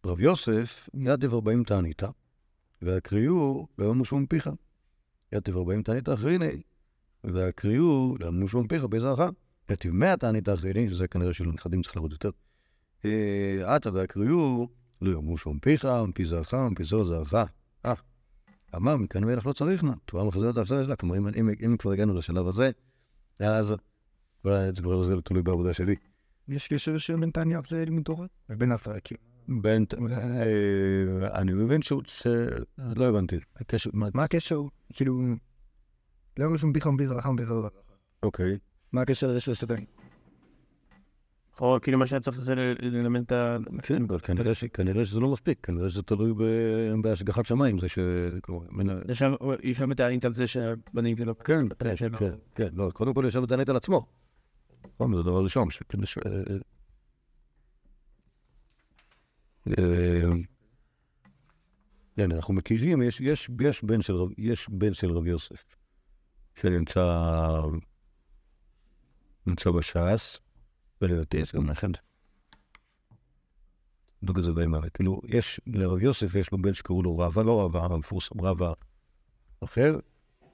רב 0.06 0.20
יוסף, 0.20 0.89
יתב 0.93 1.34
ארבעים 1.34 1.64
תענית, 1.64 2.01
והקריאו 2.82 3.68
לאמושו 3.78 4.20
מפיך. 4.20 4.49
יתב 5.32 5.58
ארבעים 5.58 5.84
תענית 5.84 6.10
אחריני, 6.10 6.62
והקריאו 7.24 8.16
לאמושו 8.20 8.64
מפיך 8.64 8.84
בעזרך. 8.84 9.20
יתב 9.70 9.89
מאה 9.91 10.18
תענית 10.18 10.49
אחריני, 10.49 10.89
שזה 10.89 11.08
כנראה 11.08 11.34
שלנכדים 11.34 11.82
צריך 11.82 11.95
לעבוד 11.95 12.12
יותר. 12.12 12.30
אה, 13.06 13.76
עתה 13.76 13.89
והקריאו 13.93 14.68
לאמושו 15.01 15.53
מפיך, 15.53 15.86
מפי 16.08 16.26
זרעך, 16.26 16.53
מפי 16.53 16.84
זרע 16.84 17.03
זרעך. 17.03 17.34
אה, 17.86 17.93
אמר, 18.76 18.97
מכאן 18.97 19.24
ואילך 19.24 19.45
לא 19.45 19.53
צריך 19.53 19.84
נא, 19.84 19.91
תורה 20.06 20.24
מחזרת 20.24 20.58
האכזר 20.58 20.84
שלה. 20.84 20.95
כלומר, 20.95 21.18
אם, 21.66 21.78
כבר 21.78 21.91
הגענו 21.91 22.14
לשלב 22.14 22.47
הזה, 22.47 22.72
אז 23.39 23.74
אולי 24.45 24.72
זה 24.76 24.82
כבר 24.82 25.03
זה 25.03 25.22
תלוי 25.22 25.41
בעבודה 25.43 25.74
שלי. 25.74 25.95
יש 26.47 26.68
קשר 26.68 26.97
של 26.97 27.16
בנתניה 27.16 27.60
זה 27.70 27.86
תורה? 28.03 28.28
ובין 28.49 28.72
הפרקים. 28.72 29.18
בין, 29.47 29.86
אה, 30.12 31.39
אני 31.39 31.53
מבין 31.53 31.82
שהוא, 31.82 32.01
לא 32.95 33.06
הבנתי. 33.06 33.36
מה, 33.93 34.24
הקשר? 34.24 34.62
כאילו... 34.93 35.22
לא 36.39 36.53
רשום 36.53 36.74
פיכם 36.74 36.97
בזרחם 36.97 37.36
בזרחם. 37.36 37.76
אוקיי. 38.24 38.58
מה 38.91 39.01
הקשר 39.01 39.28
לזה 39.28 39.39
של 39.39 39.51
הסדרים? 39.51 39.86
או 41.62 41.78
כאילו 41.82 41.97
מה 41.97 42.08
שהיה 42.08 42.20
צריך 42.20 42.39
זה 42.39 42.56
ל- 42.56 42.76
ללמד 42.82 43.22
את 43.22 43.32
ה... 43.32 43.58
כן, 43.84 44.03
אבל 44.03 44.20
כנראה, 44.74 45.06
שזה 45.06 45.20
לא 45.20 45.32
מספיק, 45.32 45.66
כנראה 45.66 45.89
שזה 45.89 46.01
תלוי 46.03 46.34
בהשגחת 47.01 47.45
שמיים, 47.45 47.80
זה 47.80 47.89
ש... 47.89 47.99
יש 49.10 49.20
שם- 49.20 49.34
יש 49.64 49.78
שם 49.78 49.89
מתענית 49.89 50.26
על 50.26 50.34
זה 50.34 50.47
שהבנים 50.47 51.18
שלו... 51.18 51.39
כן, 51.39 51.66
כן. 51.80 51.95
כן, 52.18 52.32
כן, 52.56 52.68
לא, 52.74 52.89
קודם 52.93 53.14
כל 53.14 53.26
ישב 53.28 53.43
ותענית 53.43 53.70
על 53.70 53.76
עצמו. 53.76 54.06
נכון, 54.95 55.16
זה 55.16 55.22
דבר 55.24 55.43
ראשון, 55.43 55.70
ש... 55.70 55.82
כן, 62.16 62.32
אנחנו 62.32 62.53
מכירים, 62.53 63.01
יש, 63.01 63.22
יש, 63.22 63.49
יש, 63.62 63.84
בן 63.84 64.01
של, 64.01 64.16
רב- 64.16 64.32
יש 64.38 64.70
בן 64.70 64.93
של 64.93 65.12
רב 65.12 65.28
יוסף, 65.28 65.66
שנמצא 66.56 67.62
נמצא 69.47 69.72
בש"ס, 69.72 70.39
יש 71.33 71.55
גם 71.55 71.69
נכד. 71.69 71.89
כזה 74.35 74.53
די 74.53 74.65
מוות. 74.65 74.91
כאילו, 74.93 75.21
יש, 75.27 75.61
לרב 75.67 75.99
יוסף 75.99 76.35
יש 76.35 76.51
לו 76.51 76.57
בן 76.57 76.73
שקראו 76.73 77.03
לו 77.03 77.17
רבא, 77.17 77.41
לא 77.41 77.61
רבא, 77.61 77.85
המפורסם, 77.85 78.41
רבא 78.41 78.73
אחר, 79.63 79.99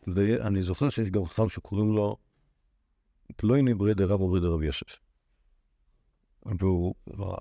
ואני 0.07 0.63
זוכר 0.63 0.89
שיש 0.89 1.09
גם 1.09 1.25
חכם 1.25 1.49
שקוראים 1.49 1.93
לו 1.93 2.17
פלויני 3.35 3.73
ברידר 3.73 4.11
רב 4.11 4.21
וברידר 4.21 4.51
רב 4.53 4.63
יוסף. 4.63 4.97
והוא, 6.59 6.95
לא, 7.07 7.37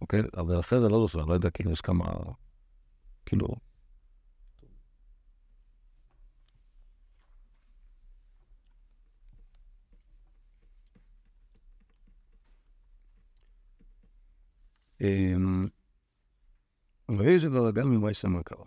אוקיי, 0.00 0.22
אבל 0.36 0.60
אחר 0.60 0.80
זה 0.80 0.88
לא 0.88 1.06
זוכר, 1.06 1.24
לא 1.24 1.34
יודע, 1.34 1.50
כאילו, 1.50 1.70
יש 1.70 1.80
כמה, 1.80 2.04
כאילו, 3.26 3.48
אמ, 15.00 15.68
ויהי 17.18 17.38
זה 17.38 17.46
כבר 17.48 17.70
גם 17.70 17.90
ממאי 17.90 18.12
מרכבה. 18.28 18.64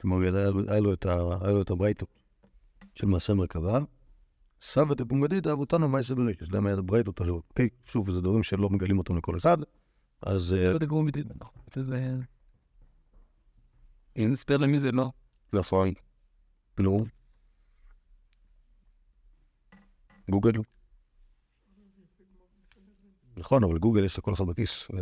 כלומר, 0.00 0.16
היה 0.68 0.80
לו- 0.80 1.62
את 1.62 1.70
הברייתות 1.70 2.08
של 2.94 3.06
מעשה 3.06 3.34
מרכבה. 3.34 3.78
סבא 4.60 4.94
דפונגדיתא 4.94 5.52
אבותנו 5.52 5.88
מאי 5.88 6.02
בריש, 6.14 6.36
אז 6.42 6.50
למה 6.52 6.68
היה 6.68 6.82
ברייתות 6.82 7.22
אחרות. 7.22 7.44
אוקיי, 7.50 7.68
שוב, 7.84 8.10
זה 8.10 8.20
דברים 8.20 8.42
שלא 8.42 8.70
מגלים 8.70 8.98
אותם 8.98 9.16
לכל 9.16 9.36
אחד, 9.36 9.58
אז 10.22 10.52
אה, 10.52 10.72
לא 10.72 10.78
תגרום 10.78 11.06
בדיוק, 11.06 11.28
נכון. 11.36 11.62
נספר 14.16 14.56
למי 14.56 14.80
זה 14.80 14.92
לא. 14.92 15.10
נכון. 15.52 15.92
נו. 16.78 17.04
גוגל. 20.30 20.52
נכון, 23.36 23.64
אבל 23.64 23.78
גוגל 23.78 24.04
יש 24.04 24.18
לכל 24.18 24.32
אחד 24.34 24.44
בכיס. 24.46 24.88
אה, 24.94 24.98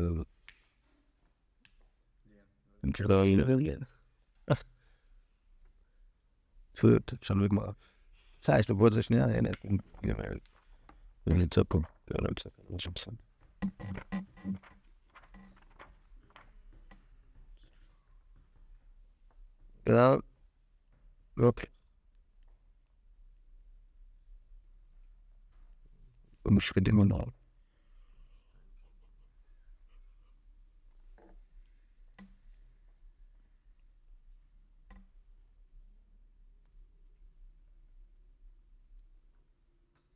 פשוט, 6.72 7.12
שאלו 7.22 7.44
לגמרא. 7.44 7.72
סע, 8.42 8.58
יש 8.58 8.68
לו 8.68 8.78
פה 8.78 8.88
את 8.88 8.92
זה 8.92 9.02
שנייה, 9.02 9.24
הנה, 9.24 9.48
הנה, 9.64 9.82
הוא 11.24 11.34
נמצא 11.34 11.62
פה. 11.68 11.80
לא 12.10 12.28
נמצא 12.28 12.50
פה, 12.50 12.62
לא 12.70 12.78
שם 12.78 12.90
בסדר. 12.94 13.16
Ja, 19.88 20.20
אוקיי. 21.38 21.68
ומשחידים 26.46 27.00
הנוער. 27.00 27.43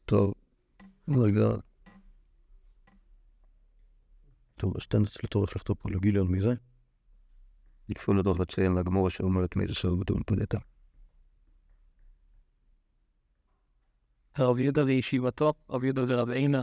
טוב, 0.09 0.35
רגע. 1.09 1.49
טוב, 4.57 4.75
תן 4.89 4.99
לטורף 5.25 5.57
לכתוב 5.57 5.77
פה 5.81 5.91
לגיליון 5.91 6.29
מי 6.29 6.41
זה. 6.41 6.55
לפעול 7.89 8.21
לדוח 8.21 8.41
לציין 8.41 8.75
לגמור 8.75 9.09
אשר 9.09 9.25
אומרת 9.25 9.57
מי 9.57 9.67
זה 9.67 9.75
סוד 9.75 10.01
בטון 10.01 10.23
פדתה. 10.27 10.59
רב 14.39 14.59
יהודה 14.59 14.85
וישיבתו, 14.85 15.55
רב 15.71 15.85
יהודה 15.85 16.03
ורב 16.09 16.29
עינה. 16.31 16.63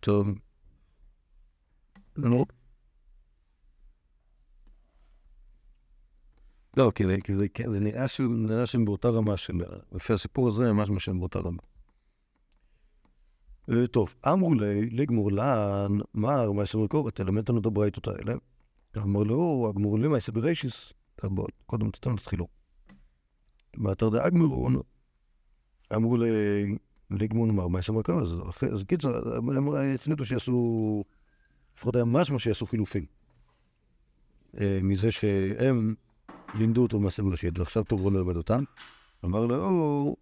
טוב. 0.00 0.28
נו. 2.16 2.44
לא, 6.76 6.92
כי 6.94 7.34
זה- 7.34 7.46
זה 7.66 7.80
נראה 7.80 8.66
שהם 8.66 8.84
באותה 8.84 9.08
רמה 9.08 9.36
של... 9.36 9.54
לפי 9.92 10.12
הסיפור 10.12 10.48
הזה, 10.48 10.72
ממש 10.72 10.90
מה 10.90 11.00
שהם 11.00 11.18
באותה 11.18 11.38
רמה. 11.38 11.62
אה, 13.70 13.86
טוב, 13.86 14.14
אמרו 14.28 14.54
לי, 14.54 14.90
לגמור 14.90 15.32
לן, 15.32 15.98
מר, 16.14 16.52
מייסר 16.52 16.78
מקורת, 16.78 17.14
תלמד 17.16 17.48
לנו 17.48 17.60
את 17.60 17.66
הברייתות 17.66 18.08
האלה. 18.08 18.34
אמר 18.96 19.22
לו, 19.22 19.66
הגמור 19.70 19.98
לי 19.98 20.08
ברישיס. 20.32 20.92
טוב, 21.16 21.34
בוא, 21.36 21.46
קודם 21.66 21.90
תתן 21.90 22.16
תתחילו. 22.16 22.46
באתר 23.76 24.08
דאגמרון, 24.08 24.76
אמרו 25.94 26.16
לי, 26.16 26.28
לגמור 27.10 27.46
מר, 27.46 27.68
מייסר 27.68 27.92
מקורת, 27.92 28.22
אז 28.22 28.34
אחרי- 28.48 28.72
אז 28.72 28.84
קיצר, 28.84 29.36
הם 29.36 29.50
הם 29.50 29.68
החליטו 29.94 30.24
שיעשו, 30.24 31.04
לפחות 31.76 31.96
היה 31.96 32.04
משמע 32.04 32.38
שיעשו 32.38 32.66
חילופים. 32.66 33.04
אה, 34.60 34.78
מזה 34.82 35.10
שהם 35.10 35.94
לימדו 36.54 36.82
אותו 36.82 37.00
מעשה 37.00 37.22
בראשית, 37.22 37.58
ועכשיו 37.58 37.84
תורו 37.84 38.10
ללמד 38.10 38.36
אותם. 38.36 38.64
אמר 39.24 39.46
לו, 39.46 40.16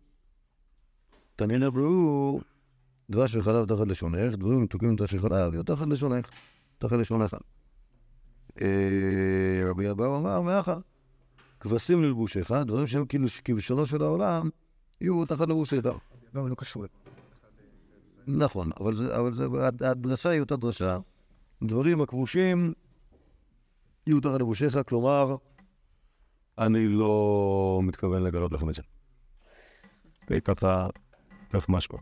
תנין 1.37 1.63
אמרו, 1.63 2.41
דבש 3.11 3.35
וחלב 3.35 3.67
תחת 3.67 3.87
לשונך, 3.87 4.35
דברים 4.35 4.63
מתוקים 4.63 4.97
דבש 4.97 5.15
וחלב, 5.15 5.63
תחת 5.63 5.87
לשונך, 5.87 6.31
תחת 6.79 6.97
לשונך. 6.97 7.37
אה, 8.61 9.71
רבי 9.71 9.91
אבאו 9.91 10.17
אמר, 10.17 10.41
מאחה, 10.41 10.77
כבשים 11.61 12.03
ללבושך, 12.03 12.51
דברים 12.67 12.87
שהם 12.87 13.07
כאילו 13.07 13.27
כבשונו 13.45 13.87
של 13.87 14.03
העולם, 14.03 14.49
יהיו 15.01 15.25
תחת 15.25 15.49
לבושך. 15.49 15.81
לא, 16.35 16.51
לא 16.51 16.55
קשור. 16.55 16.85
נכון, 18.27 18.71
אבל, 18.81 18.95
הדרשה 19.81 20.29
היא 20.29 20.41
אותה 20.41 20.57
דרשה. 20.57 20.99
דברים 21.63 22.01
הכבושים 22.01 22.73
יהיו 24.07 24.21
תחת 24.21 24.41
לבושיך, 24.41 24.79
כלומר, 24.87 25.37
אני 26.59 26.89
לא 26.89 27.81
מתכוון 27.83 28.23
לגלות 28.23 28.53
לכם 28.53 28.69
את 28.69 28.75
זה. 28.75 28.83
ככה, 30.41 30.89
כך 31.51 31.69
משהו. 31.69 31.99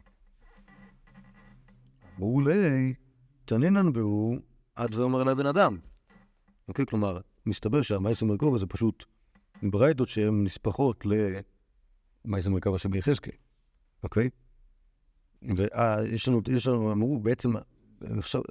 אמרו 2.18 2.40
לי, 2.40 2.94
תנינן 3.44 3.92
בהו, 3.92 4.36
עד 4.74 4.94
זה 4.94 5.02
אומר 5.02 5.24
לבן 5.24 5.46
אדם. 5.46 5.78
אוקיי, 6.68 6.86
כלומר, 6.86 7.20
מסתבר 7.46 7.82
שהמייסר 7.82 8.26
מרכובה 8.26 8.58
זה 8.58 8.66
פשוט 8.66 9.04
ברייתות 9.62 10.08
שהן 10.08 10.44
נספחות 10.44 11.04
למייסר 12.24 12.50
מרכבה 12.50 12.78
שביחזקאל, 12.78 13.32
אוקיי? 14.02 14.30
ויש 15.42 16.28
לנו, 16.28 16.40
יש 16.48 16.66
לנו, 16.66 16.92
אמרו 16.92 17.20
בעצם, 17.20 17.50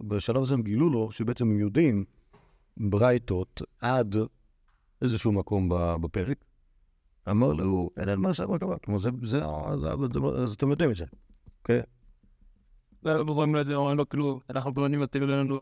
בשלב 0.07 0.41
הזה 0.41 0.53
הם 0.53 0.61
גילו 0.61 0.89
לו 0.89 1.11
שבעצם 1.11 1.49
הם 1.49 1.59
יודעים 1.59 2.05
ברייתות 2.77 3.61
עד 3.81 4.15
איזשהו 5.05 5.31
מקום 5.31 5.69
בפרק. 6.01 6.45
אמר 7.29 7.53
לו, 7.53 7.89
אין 7.97 8.09
אין 8.09 8.19
מה 8.19 8.33
שאמר 8.33 8.59
כמה, 8.59 8.77
כלומר 8.77 8.99
זה, 8.99 9.09
זה, 9.23 9.45
אז 10.43 10.53
אתם 10.53 10.69
יודעים 10.69 10.91
את 10.91 10.95
זה, 10.95 11.05
אוקיי? 11.59 11.81
לא 13.03 13.19
אומרים 13.19 13.55
לו 13.55 13.61
את 13.61 13.65
זה, 13.65 13.75
אומרים 13.75 13.97
לו 13.97 14.09
כאילו, 14.09 14.39
אנחנו 14.49 14.73
בונים 14.73 15.01
לתת 15.01 15.19
לנו. 15.19 15.59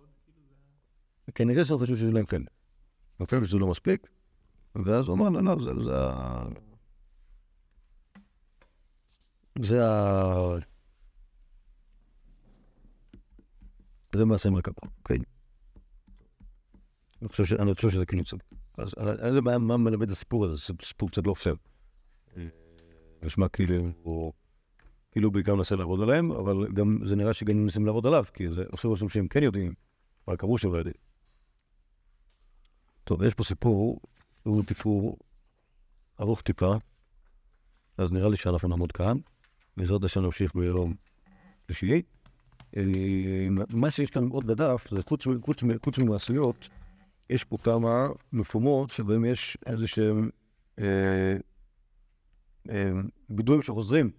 כנראה 1.35 1.65
שהם 1.65 1.77
חשבו 1.79 1.95
שיש 1.95 2.13
להם 2.13 2.25
חן. 2.25 2.43
אפילו 3.23 3.45
שזה 3.45 3.57
לא 3.57 3.67
מספיק, 3.67 4.07
ואז 4.75 5.07
הוא 5.07 5.15
אמר, 5.15 5.29
לא, 5.29 5.43
לא, 5.43 5.63
זה, 5.63 5.83
זה 5.83 5.97
ה... 5.97 6.45
זה 9.61 9.87
ה... 9.87 10.55
זה 14.15 14.25
מעשה 14.25 14.49
מרכבה, 14.49 14.89
אוקיי? 14.99 15.17
אני 17.21 17.29
חושב, 17.29 17.45
ש... 17.45 17.53
אני 17.53 17.75
חושב 17.75 17.89
שזה 17.89 18.05
כאילו 18.05 18.23
צודק. 18.23 18.45
אז 18.77 18.93
אני 18.97 19.31
לא 19.31 19.37
יודע 19.37 19.57
מה- 19.57 19.77
מלמד 19.77 20.11
הסיפור 20.11 20.45
הזה, 20.45 20.55
זה 20.55 20.73
סיפור 20.83 21.09
קצת 21.09 21.27
לא 21.27 21.33
פייר. 21.33 21.55
נשמע 23.23 23.47
כאילו, 23.47 23.75
הוא 24.01 24.33
כאילו 25.11 25.31
בעיקר 25.31 25.55
מנסה 25.55 25.75
לעבוד 25.75 26.01
עליהם, 26.01 26.31
אבל 26.31 26.67
גם 26.73 26.99
זה 27.05 27.15
נראה 27.15 27.33
שגם 27.33 27.57
מנסים 27.57 27.85
לעבוד 27.85 28.05
עליו, 28.07 28.25
כי 28.33 28.47
זה 28.47 28.63
עושה 28.71 28.87
רושם 28.87 29.09
שהם 29.09 29.27
כן 29.27 29.43
יודעים, 29.43 29.73
רק 30.27 30.43
אמרו 30.43 30.57
שהם 30.57 30.71
לא 30.73 30.77
יודעים. 30.77 30.95
טוב, 33.03 33.23
יש 33.23 33.33
פה 33.33 33.43
סיפור, 33.43 33.99
הוא 34.43 34.63
סיפור 34.67 35.17
ארוך 36.19 36.41
טיפה, 36.41 36.75
אז 37.97 38.11
נראה 38.11 38.29
לי 38.29 38.37
שאנחנו 38.37 38.67
נעמוד 38.69 38.91
כאן, 38.91 39.17
בעזרת 39.77 40.03
השם 40.03 40.21
נמשיך 40.21 40.55
ביום 40.55 40.93
שלישי. 41.67 42.01
אה, 42.77 42.83
מה 43.73 43.91
שיש 43.91 44.09
כאן 44.09 44.27
עוד 44.27 44.51
לדף, 44.51 44.87
זה 44.91 44.99
חוץ, 45.09 45.25
חוץ, 45.45 45.59
חוץ 45.83 45.97
ממעשיות, 45.99 46.69
יש 47.29 47.43
פה 47.43 47.57
כמה 47.57 48.07
מקומות 48.33 48.89
שבהם 48.89 49.25
יש 49.25 49.57
איזה 49.65 49.87
שהם 49.87 50.29
אה, 50.79 51.37
אה, 52.69 52.91
בידויים 53.29 53.61
שחוזרים 53.61 54.11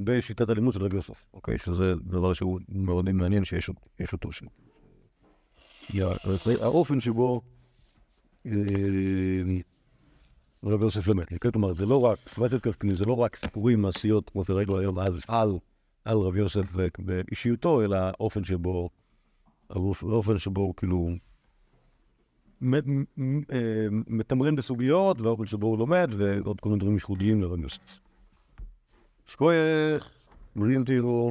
בשיטת 0.00 0.48
הלימוד 0.48 0.74
של 0.74 0.82
רבי 0.82 0.96
יוסף, 0.96 1.26
אוקיי? 1.34 1.58
שזה 1.58 1.94
דבר 1.94 2.32
שהוא 2.32 2.60
מאוד 2.68 3.12
מעניין 3.12 3.44
שיש 3.44 3.70
יש 4.00 4.12
אותו 4.12 4.32
שם. 4.32 4.46
האופן 6.60 7.00
שבו 7.00 7.42
אה, 8.46 8.52
רבי 10.64 10.84
יוסף 10.84 11.06
למד, 11.08 11.24
כן? 11.24 11.50
כלומר 11.50 11.72
זה 11.72 11.86
לא 11.86 12.00
רק, 12.04 12.18
סבתת 12.28 12.60
קלקני 12.60 12.94
זה 12.94 13.04
לא 13.04 13.16
רק 13.16 13.36
סיפורים 13.36 13.82
מעשיות 13.82 14.30
כמו 14.30 14.44
שראינו 14.44 14.78
היום 14.78 14.98
אז 14.98 15.20
על, 15.28 15.58
רבי 16.16 16.38
יוסף 16.38 16.64
ו- 16.72 16.86
ואישיותו, 17.06 17.82
אלא 17.82 17.96
האופן 17.96 18.44
שבו, 18.44 18.90
האופ- 19.70 20.02
האופן 20.02 20.38
שבו 20.38 20.76
כאילו 20.76 21.08
מתמרן 24.06 24.56
בסוגיות, 24.56 25.20
והאופן 25.20 25.46
שבו 25.46 25.66
הוא 25.66 25.78
לומד, 25.78 26.10
ועוד 26.16 26.60
כל 26.60 26.68
מיני 26.68 26.78
דברים 26.80 26.94
ייחודיים 26.94 27.42
לרבי 27.42 27.62
יוסף. 27.62 28.00
שכוייך, 29.26 30.08
בריאים 30.56 30.84
תראו. 30.84 31.30